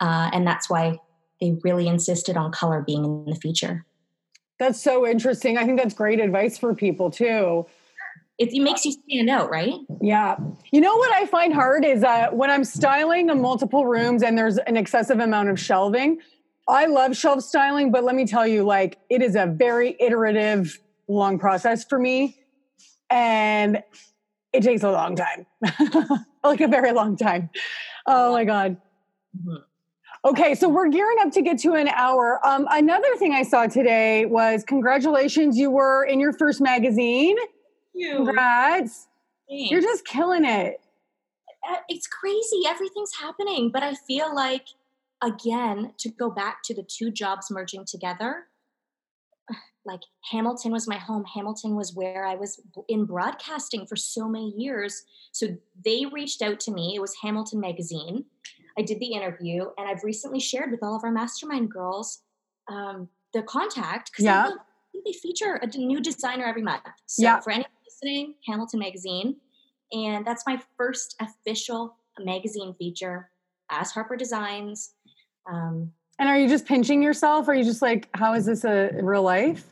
[0.00, 0.98] Uh, and that's why
[1.40, 3.84] they really insisted on color being in the feature.
[4.58, 5.56] That's so interesting.
[5.56, 7.66] I think that's great advice for people too.
[8.38, 9.74] It, it makes you stand out, right?
[10.00, 10.36] Yeah.
[10.70, 14.36] You know what I find hard is uh, when I'm styling in multiple rooms and
[14.36, 16.20] there's an excessive amount of shelving.
[16.68, 20.78] I love shelf styling, but let me tell you, like, it is a very iterative,
[21.08, 22.36] long process for me.
[23.10, 23.82] And
[24.52, 25.46] it takes a long time,
[26.44, 27.50] like a very long time.
[28.06, 28.76] Oh my God.
[29.36, 29.62] Mhm.
[30.24, 32.46] Okay, so we're gearing up to get to an hour.
[32.46, 37.36] Um, another thing I saw today was congratulations, you were in your first magazine.
[37.94, 38.16] You.
[38.16, 39.08] Congrats.
[39.48, 40.80] You're just killing it.
[41.68, 42.62] uh, it's crazy.
[42.68, 43.70] Everything's happening.
[43.72, 44.66] But I feel like,
[45.22, 48.46] again, to go back to the two jobs merging together,
[49.84, 50.00] like
[50.30, 51.24] Hamilton was my home.
[51.34, 55.02] Hamilton was where I was in broadcasting for so many years.
[55.32, 55.48] So
[55.84, 56.94] they reached out to me.
[56.94, 58.26] It was Hamilton Magazine.
[58.80, 62.22] I did the interview, and I've recently shared with all of our mastermind girls
[62.68, 64.50] um, the contact because Yeah.
[65.04, 66.82] They feature a new designer every month.
[67.06, 67.40] So Yeah.
[67.40, 69.36] for anyone listening, Hamilton Magazine,
[69.92, 73.30] and that's my first official magazine feature
[73.70, 74.94] as Harper Designs.
[75.50, 77.48] Um, And are you just pinching yourself?
[77.48, 79.66] Or are you just like, how is this a real life?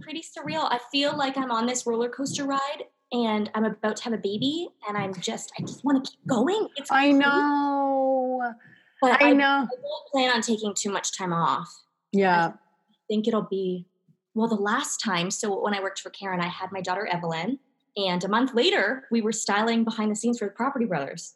[0.00, 0.66] pretty surreal.
[0.70, 4.18] I feel like I'm on this roller coaster ride and I'm about to have a
[4.18, 6.68] baby and I'm just I just want to keep going.
[6.76, 7.18] It's I crazy,
[8.48, 8.54] know.
[9.00, 9.44] but I I, know.
[9.44, 11.68] I won't plan on taking too much time off.
[12.12, 12.52] Yeah.
[12.54, 13.86] I think it'll be
[14.34, 15.30] well the last time.
[15.30, 17.58] So when I worked for Karen, I had my daughter Evelyn,
[17.96, 21.34] and a month later we were styling behind the scenes for the Property Brothers.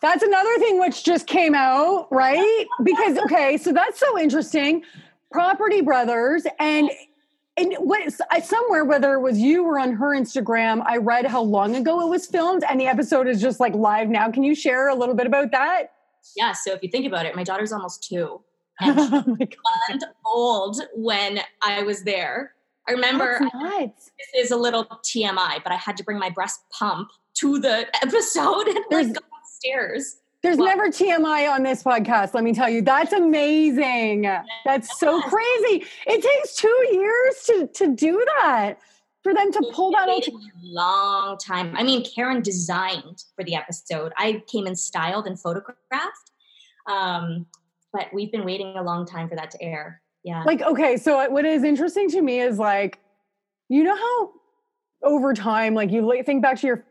[0.00, 2.66] That's another thing which just came out, right?
[2.82, 4.82] Because okay, so that's so interesting.
[5.30, 6.90] Property Brothers and
[7.56, 11.42] and what I somewhere whether it was you or on her Instagram, I read how
[11.42, 14.30] long ago it was filmed and the episode is just like live now.
[14.30, 15.92] Can you share a little bit about that?
[16.36, 16.52] Yeah.
[16.52, 18.40] So if you think about it, my daughter's almost two.
[18.82, 22.54] Oh and oh month old when I was there.
[22.88, 27.10] I remember this is a little TMI, but I had to bring my breast pump
[27.34, 30.16] to the episode and There's- like go upstairs.
[30.42, 32.80] There's Well- never TMI on this podcast, let me tell you.
[32.80, 34.22] That's amazing.
[34.64, 35.84] That's so crazy.
[36.06, 38.76] It takes two years to, to do that,
[39.22, 40.52] for them to pull that all Waited together.
[40.62, 41.74] a long time.
[41.76, 44.12] I mean, Karen designed for the episode.
[44.16, 46.30] I came and styled and photographed.
[46.86, 47.46] Um,
[47.92, 50.00] but we've been waiting a long time for that to air.
[50.24, 50.42] Yeah.
[50.44, 52.98] Like, okay, so what is interesting to me is like,
[53.68, 54.30] you know how
[55.02, 56.84] over time, like you think back to your,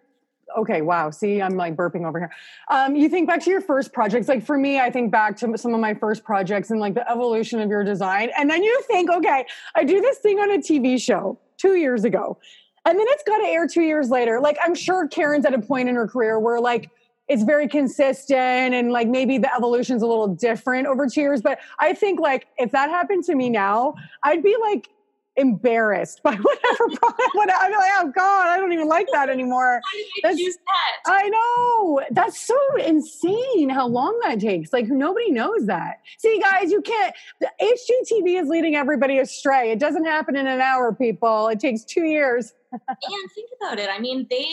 [0.58, 2.32] okay, wow, see, I'm like burping over here.
[2.70, 4.28] Um, you think back to your first projects.
[4.28, 7.10] Like for me, I think back to some of my first projects and like the
[7.10, 8.32] evolution of your design.
[8.38, 12.04] And then you think, okay, I do this thing on a TV show two years
[12.04, 12.38] ago.
[12.86, 14.40] And then it's got to air two years later.
[14.40, 16.90] Like I'm sure Karen's at a point in her career where like
[17.28, 21.42] it's very consistent and like maybe the evolution's a little different over two years.
[21.42, 23.94] But I think like if that happened to me now,
[24.24, 24.90] I'd be like
[25.36, 27.30] embarrassed by whatever product.
[27.34, 29.82] What be like, oh God, I don't even like that anymore.
[29.82, 31.12] Why did I that's- use that?
[31.12, 32.02] I know.
[32.12, 34.74] That's so insane how long that takes.
[34.74, 36.00] Like nobody knows that.
[36.18, 39.72] See, guys, you can't the HGTV is leading everybody astray.
[39.72, 41.48] It doesn't happen in an hour, people.
[41.48, 42.54] It takes two years.
[42.72, 43.90] and think about it.
[43.90, 44.48] I mean, they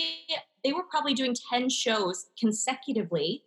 [0.64, 3.42] they were probably doing 10 shows consecutively.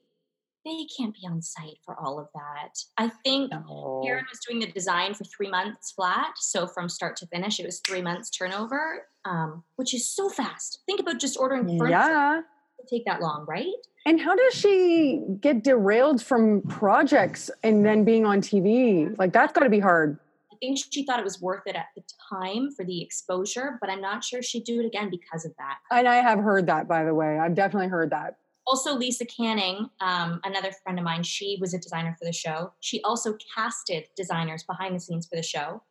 [0.65, 2.77] They can't be on site for all of that.
[2.97, 6.31] I think Karen was doing the design for three months flat.
[6.37, 10.79] So from start to finish, it was three months turnover, um, which is so fast.
[10.85, 11.89] Think about just ordering furniture.
[11.89, 12.41] Yeah.
[12.89, 13.67] Take that long, right?
[14.05, 19.17] And how does she get derailed from projects and then being on TV?
[19.17, 20.17] Like that's got to be hard.
[20.51, 23.89] I think she thought it was worth it at the time for the exposure, but
[23.89, 25.77] I'm not sure she'd do it again because of that.
[25.91, 27.39] And I have heard that, by the way.
[27.39, 28.38] I've definitely heard that.
[28.69, 32.71] Also lisa canning um, another friend of mine she was a designer for the show
[32.79, 35.81] she also casted designers behind the scenes for the show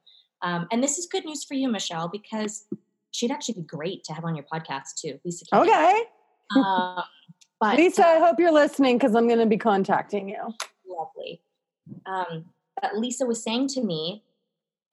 [0.43, 2.67] um, and this is good news for you michelle because
[3.19, 5.45] she'd actually be great to have on your podcast too, Lisa.
[5.47, 5.63] Kane.
[5.63, 6.03] Okay.
[6.57, 7.03] Um,
[7.61, 10.55] but Lisa, I hope you're listening because I'm going to be contacting you.
[10.87, 11.43] lovely.
[12.07, 12.47] Um,
[12.81, 14.23] but Lisa was saying to me,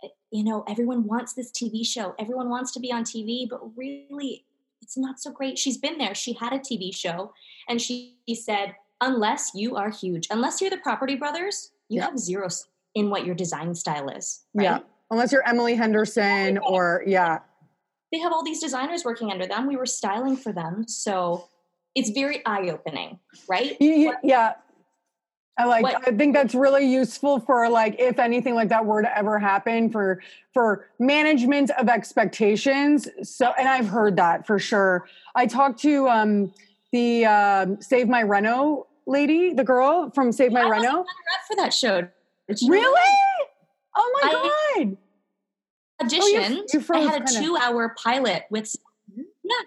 [0.04, 2.16] eh, you know, everyone wants this TV show.
[2.20, 4.46] Everyone wants to be on TV, but really,
[4.82, 5.58] it's not so great.
[5.58, 6.16] She's been there.
[6.16, 7.34] She had a TV show,
[7.68, 12.06] and she said, unless you are huge, unless you're the Property Brothers, you Yeah.
[12.08, 12.48] have zero
[12.94, 14.46] in what your design style is.
[14.54, 14.64] Right?
[14.64, 14.80] Yeah.
[15.12, 17.40] Unless you're Emily Henderson or, yeah.
[18.12, 19.68] They have all these designers working under them.
[19.68, 21.50] We were styling for them, so
[21.94, 23.76] it's very eye opening, right?
[23.82, 24.54] You- you- yeah.
[25.58, 29.02] I like What- I think that's really useful for like if anything like that were
[29.02, 30.22] to ever happen for
[30.54, 33.08] for management of expectations.
[33.24, 35.08] So and I've heard that for sure.
[35.34, 36.54] I talked to um
[36.92, 40.88] the um Save My Reno lady, the girl from Save My I Reno.
[40.90, 41.06] runner-up
[41.48, 42.08] for that show.
[42.68, 43.12] Really?
[43.96, 44.98] Oh my I- god.
[46.10, 46.74] auditioned.
[46.74, 47.42] you froze I had a kinda.
[47.48, 48.76] two-hour pilot with
[49.16, 49.64] yeah, yeah.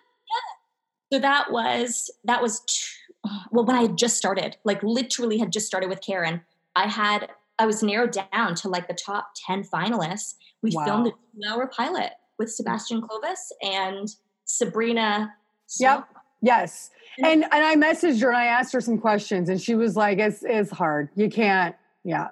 [1.12, 2.84] So that was that was two,
[3.50, 6.42] well when I had just started, like literally had just started with Karen.
[6.76, 10.34] I had I was narrowed down to like the top ten finalists.
[10.62, 10.84] We Wow.
[10.84, 14.08] filmed a two-hour pilot with Sebastian Clovis and
[14.44, 15.34] Sabrina.
[15.80, 16.08] Yep.
[16.40, 16.90] Yes.
[17.22, 20.18] And and I messaged her and I asked her some questions and she was like,
[20.18, 21.08] it's it's hard.
[21.16, 22.28] You can't, yeah.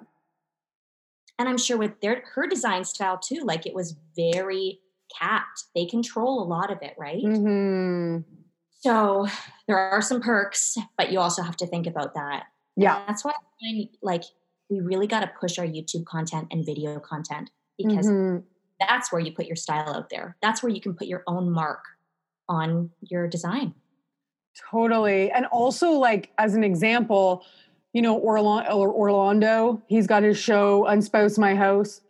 [1.39, 4.79] And I'm sure with their her design style too, like it was very
[5.19, 5.65] capped.
[5.75, 7.21] They control a lot of it, right?
[7.21, 8.19] hmm
[8.79, 9.27] So
[9.67, 12.45] there are some perks, but you also have to think about that.
[12.75, 13.03] Yeah.
[13.07, 14.23] That's why I find, like
[14.69, 18.43] we really got to push our YouTube content and video content because Mhm.
[18.79, 20.37] that's where you put your style out there.
[20.41, 21.83] That's where you can put your own mark
[22.49, 23.73] on your design.
[24.71, 25.31] Totally.
[25.31, 27.43] And also, like, as an example,
[27.93, 32.01] you know, Orlando, Orlando he's got his show, Unspouse My House,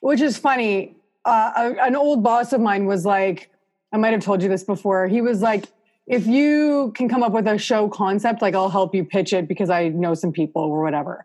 [0.00, 0.96] which is funny.
[1.24, 3.50] Uh, an old boss of mine was like,
[3.92, 5.06] I might have told you this before.
[5.06, 5.66] He was like,
[6.06, 9.46] if you can come up with a show concept, like, I'll help you pitch it
[9.46, 11.24] because I know some people or whatever.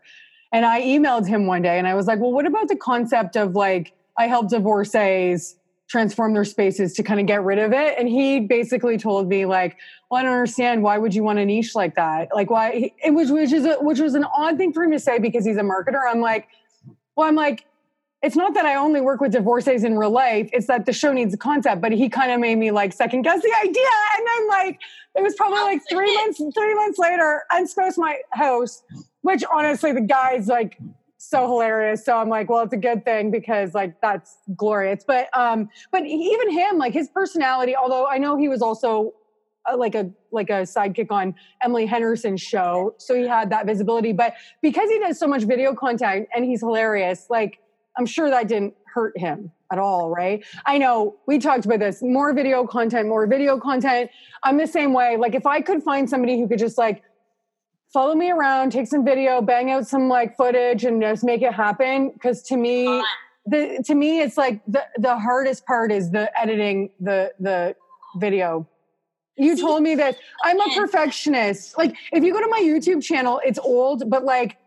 [0.54, 3.36] And I emailed him one day and I was like, well, what about the concept
[3.36, 5.56] of like, I help divorcees
[5.90, 7.98] transform their spaces to kind of get rid of it?
[7.98, 9.78] And he basically told me, like,
[10.10, 10.84] well, I don't understand.
[10.84, 12.30] Why would you want a niche like that?
[12.34, 12.92] Like, why?
[13.04, 15.46] It was, which is, a, which was an odd thing for him to say because
[15.46, 16.02] he's a marketer.
[16.08, 16.48] I'm like,
[17.16, 17.66] well, I'm like,
[18.28, 20.50] it's not that I only work with divorcees in real life.
[20.52, 21.82] It's that the show needs a concept.
[21.82, 23.88] But he kind of made me like second guess the idea.
[24.18, 24.82] And then like,
[25.16, 28.84] it was probably like three months, three months later, Unspouse My House,
[29.22, 30.78] which honestly, the guy's like
[31.18, 32.04] so hilarious.
[32.04, 35.06] So I'm like, well, it's a good thing because like that's glorious.
[35.08, 39.14] But um, but even him, like his personality, although I know he was also
[39.72, 44.12] uh, like a like a sidekick on Emily Henderson's show, so he had that visibility.
[44.12, 47.60] But because he does so much video content and he's hilarious, like
[47.98, 50.44] I'm sure that didn't hurt him at all, right?
[50.66, 54.10] I know we talked about this more video content, more video content.
[54.44, 55.18] I'm the same way.
[55.18, 57.04] Like if I could find somebody who could just like
[57.92, 61.54] follow me around, take some video, bang out some like footage and just make it
[61.54, 62.14] happen.
[62.22, 63.04] Cause to me,
[63.46, 67.76] the to me it's like the the hardest part is the editing the the
[68.18, 68.68] video.
[69.38, 71.78] You told me that I'm a perfectionist.
[71.78, 74.58] Like if you go to my YouTube channel, it's old, but like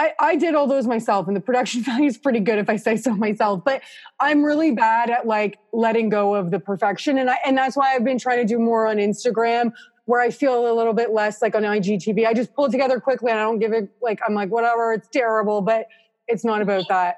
[0.00, 2.76] I, I did all those myself and the production value is pretty good if I
[2.76, 3.62] say so myself.
[3.64, 3.82] But
[4.18, 7.18] I'm really bad at like letting go of the perfection.
[7.18, 9.72] And I and that's why I've been trying to do more on Instagram
[10.06, 12.26] where I feel a little bit less like on IGTV.
[12.26, 14.94] I just pull it together quickly and I don't give it like I'm like, whatever,
[14.94, 15.86] it's terrible, but
[16.28, 17.16] it's not about that.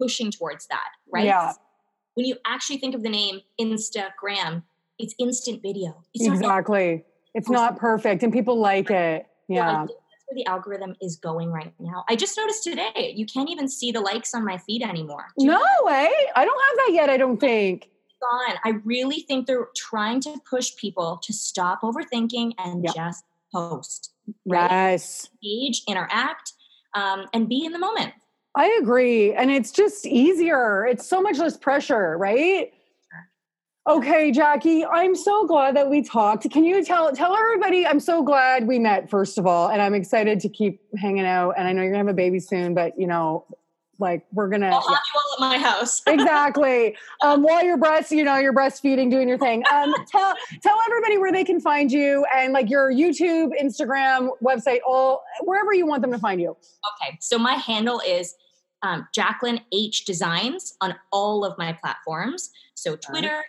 [0.00, 1.26] Pushing towards that, right?
[1.26, 1.52] Yeah.
[2.14, 4.62] When you actually think of the name Instagram,
[4.98, 6.02] it's instant video.
[6.14, 7.04] It's not Exactly.
[7.34, 9.26] It's not perfect and people like it.
[9.46, 9.86] Yeah.
[10.26, 12.04] Where the algorithm is going right now.
[12.08, 15.26] I just noticed today you can't even see the likes on my feed anymore.
[15.38, 16.10] No way.
[16.36, 17.90] I don't have that yet, I don't think.
[18.22, 18.56] gone.
[18.64, 22.94] I really think they're trying to push people to stop overthinking and Yep.
[22.94, 24.14] just post,
[24.46, 24.70] right?
[24.70, 25.28] Yes.
[25.42, 26.54] engage, interact,
[26.94, 28.14] um, and be in the moment.
[28.54, 29.34] I agree.
[29.34, 30.86] And it's just easier.
[30.86, 32.72] It's so much less pressure, right?
[33.86, 36.48] Okay, Jackie, I'm so glad that we talked.
[36.50, 39.92] Can you tell tell everybody I'm so glad we met first of all and I'm
[39.92, 42.72] excited to keep hanging out and I know you're going to have a baby soon,
[42.72, 43.44] but you know,
[43.98, 46.00] like we're to I'll have you all at my house.
[46.06, 46.96] exactly.
[47.22, 49.62] Um, while you're breast, you know, you're breastfeeding, doing your thing.
[49.70, 54.78] Um, tell tell everybody where they can find you and like your YouTube, Instagram, website,
[54.86, 56.50] all wherever you want them to find you.
[56.50, 58.34] Okay, so my handle is
[58.82, 62.50] um, Jacqueline H Designs on all of my platforms.
[62.74, 63.44] So Twitter,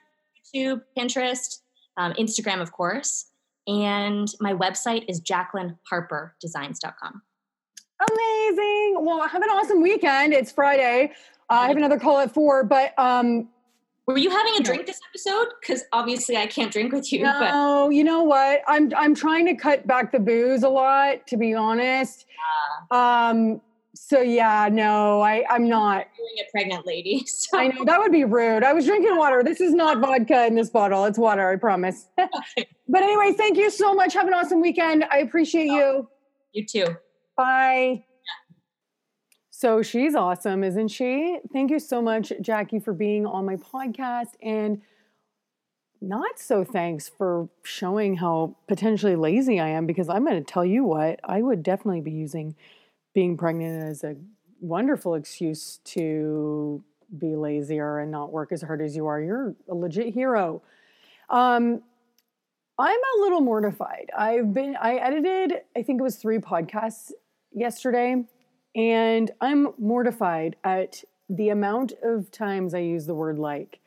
[0.55, 1.59] YouTube, Pinterest,
[1.97, 3.27] um, Instagram, of course.
[3.67, 7.21] And my website is jacquelineharperdesigns.com.
[8.11, 9.05] Amazing.
[9.05, 10.33] Well, have an awesome weekend.
[10.33, 11.11] It's Friday.
[11.49, 13.47] Uh, I have another call at four, but um,
[14.05, 15.47] Were you having a drink this episode?
[15.61, 17.23] Because obviously I can't drink with you.
[17.23, 18.61] But No, you know what?
[18.67, 22.25] I'm I'm trying to cut back the booze a lot, to be honest.
[22.91, 23.61] Um,
[23.95, 26.05] so yeah, no, I I'm not.
[26.17, 27.25] doing a pregnant lady.
[27.25, 28.63] So I know that would be rude.
[28.63, 29.43] I was drinking water.
[29.43, 31.05] This is not vodka in this bottle.
[31.05, 32.07] It's water, I promise.
[32.17, 34.13] but anyway, thank you so much.
[34.13, 35.05] Have an awesome weekend.
[35.11, 36.07] I appreciate you.
[36.53, 36.95] you too.
[37.37, 38.05] Bye.
[39.51, 41.39] So she's awesome, isn't she?
[41.53, 44.33] Thank you so much, Jackie, for being on my podcast.
[44.41, 44.81] And
[46.01, 50.65] not so thanks for showing how potentially lazy I am, because I'm going to tell
[50.65, 52.55] you what, I would definitely be using
[53.15, 54.15] being pregnant is a
[54.59, 56.83] wonderful excuse to
[57.17, 59.19] be lazier and not work as hard as you are.
[59.21, 60.61] You're a legit hero.
[61.29, 61.81] Um,
[62.77, 64.11] I'm a little mortified.
[64.15, 67.11] I've been, I edited, I think it was three podcasts
[67.53, 68.25] yesterday,
[68.75, 73.79] and I'm mortified at the amount of times I use the word like.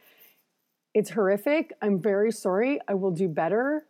[0.94, 1.74] It's horrific.
[1.82, 2.80] I'm very sorry.
[2.88, 3.84] I will do better.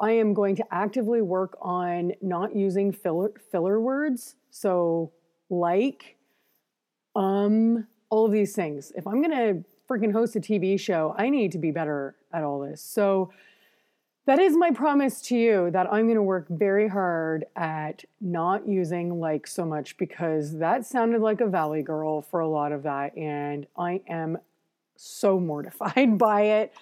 [0.00, 4.36] I am going to actively work on not using filler, filler words.
[4.50, 5.12] So,
[5.50, 6.16] like,
[7.14, 8.92] um, all of these things.
[8.96, 12.42] If I'm going to freaking host a TV show, I need to be better at
[12.44, 12.80] all this.
[12.80, 13.30] So,
[14.26, 18.68] that is my promise to you that I'm going to work very hard at not
[18.68, 22.84] using like so much because that sounded like a valley girl for a lot of
[22.84, 23.16] that.
[23.16, 24.38] And I am
[24.96, 26.74] so mortified by it.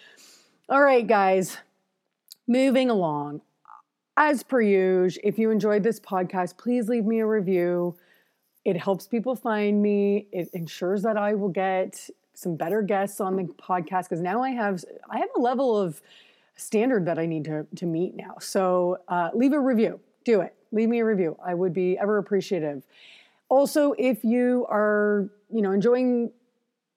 [0.69, 1.57] All right, guys,
[2.49, 3.43] moving along.
[4.17, 7.97] As per usual, if you enjoyed this podcast, please leave me a review.
[8.65, 10.27] It helps people find me.
[10.33, 14.51] It ensures that I will get some better guests on the podcast because now I
[14.51, 16.01] have I have a level of
[16.57, 18.35] standard that I need to, to meet now.
[18.41, 20.01] So uh, leave a review.
[20.25, 20.55] Do it.
[20.73, 21.37] Leave me a review.
[21.45, 22.85] I would be ever appreciative.
[23.49, 26.31] Also, if you are, you know, enjoying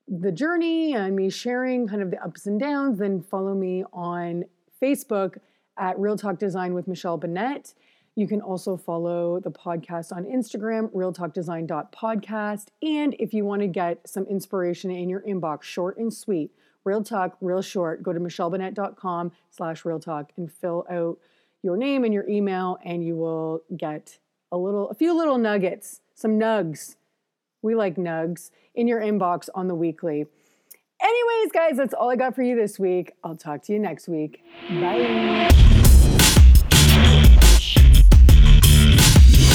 [0.08, 4.44] the journey and me sharing kind of the ups and downs, then follow me on
[4.82, 5.38] Facebook
[5.78, 7.74] at Real Talk Design with Michelle Bennett.
[8.16, 12.68] You can also follow the podcast on Instagram, realtalkdesign.podcast.
[12.82, 16.52] And if you want to get some inspiration in your inbox, short and sweet,
[16.84, 21.20] real talk, real short, go to michellebennett.com slash real talk and fill out
[21.64, 24.18] your name and your email, and you will get
[24.52, 26.96] a little, a few little nuggets, some nugs.
[27.62, 30.26] We like nugs in your inbox on the weekly.
[31.04, 33.14] Anyways, guys, that's all I got for you this week.
[33.24, 34.44] I'll talk to you next week.
[34.70, 35.50] Bye.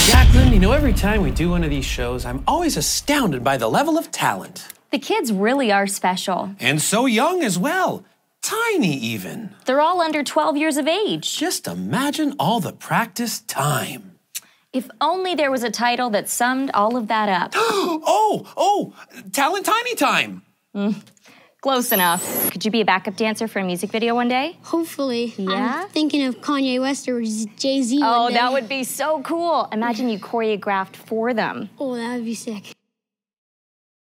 [0.07, 3.57] Jacqueline, you know, every time we do one of these shows, I'm always astounded by
[3.57, 4.67] the level of talent.
[4.91, 6.51] The kids really are special.
[6.59, 8.05] And so young as well.
[8.43, 9.55] Tiny, even.
[9.67, 11.37] They're all under 12 years of age.
[11.37, 14.19] Just imagine all the practice time.
[14.73, 17.55] If only there was a title that summed all of that up.
[18.09, 18.95] Oh, oh,
[19.33, 20.43] Talent Tiny Time.
[20.75, 21.03] Mm.
[21.67, 22.53] Close enough.
[22.53, 24.57] Could you be a backup dancer for a music video one day?
[24.63, 25.35] Hopefully.
[25.37, 25.83] Yeah?
[25.83, 27.99] I'm thinking of Kanye West or Jay Z.
[28.05, 29.69] Oh, that would be so cool.
[29.73, 31.69] Imagine you choreographed for them.
[31.81, 32.73] Oh, that would be sick.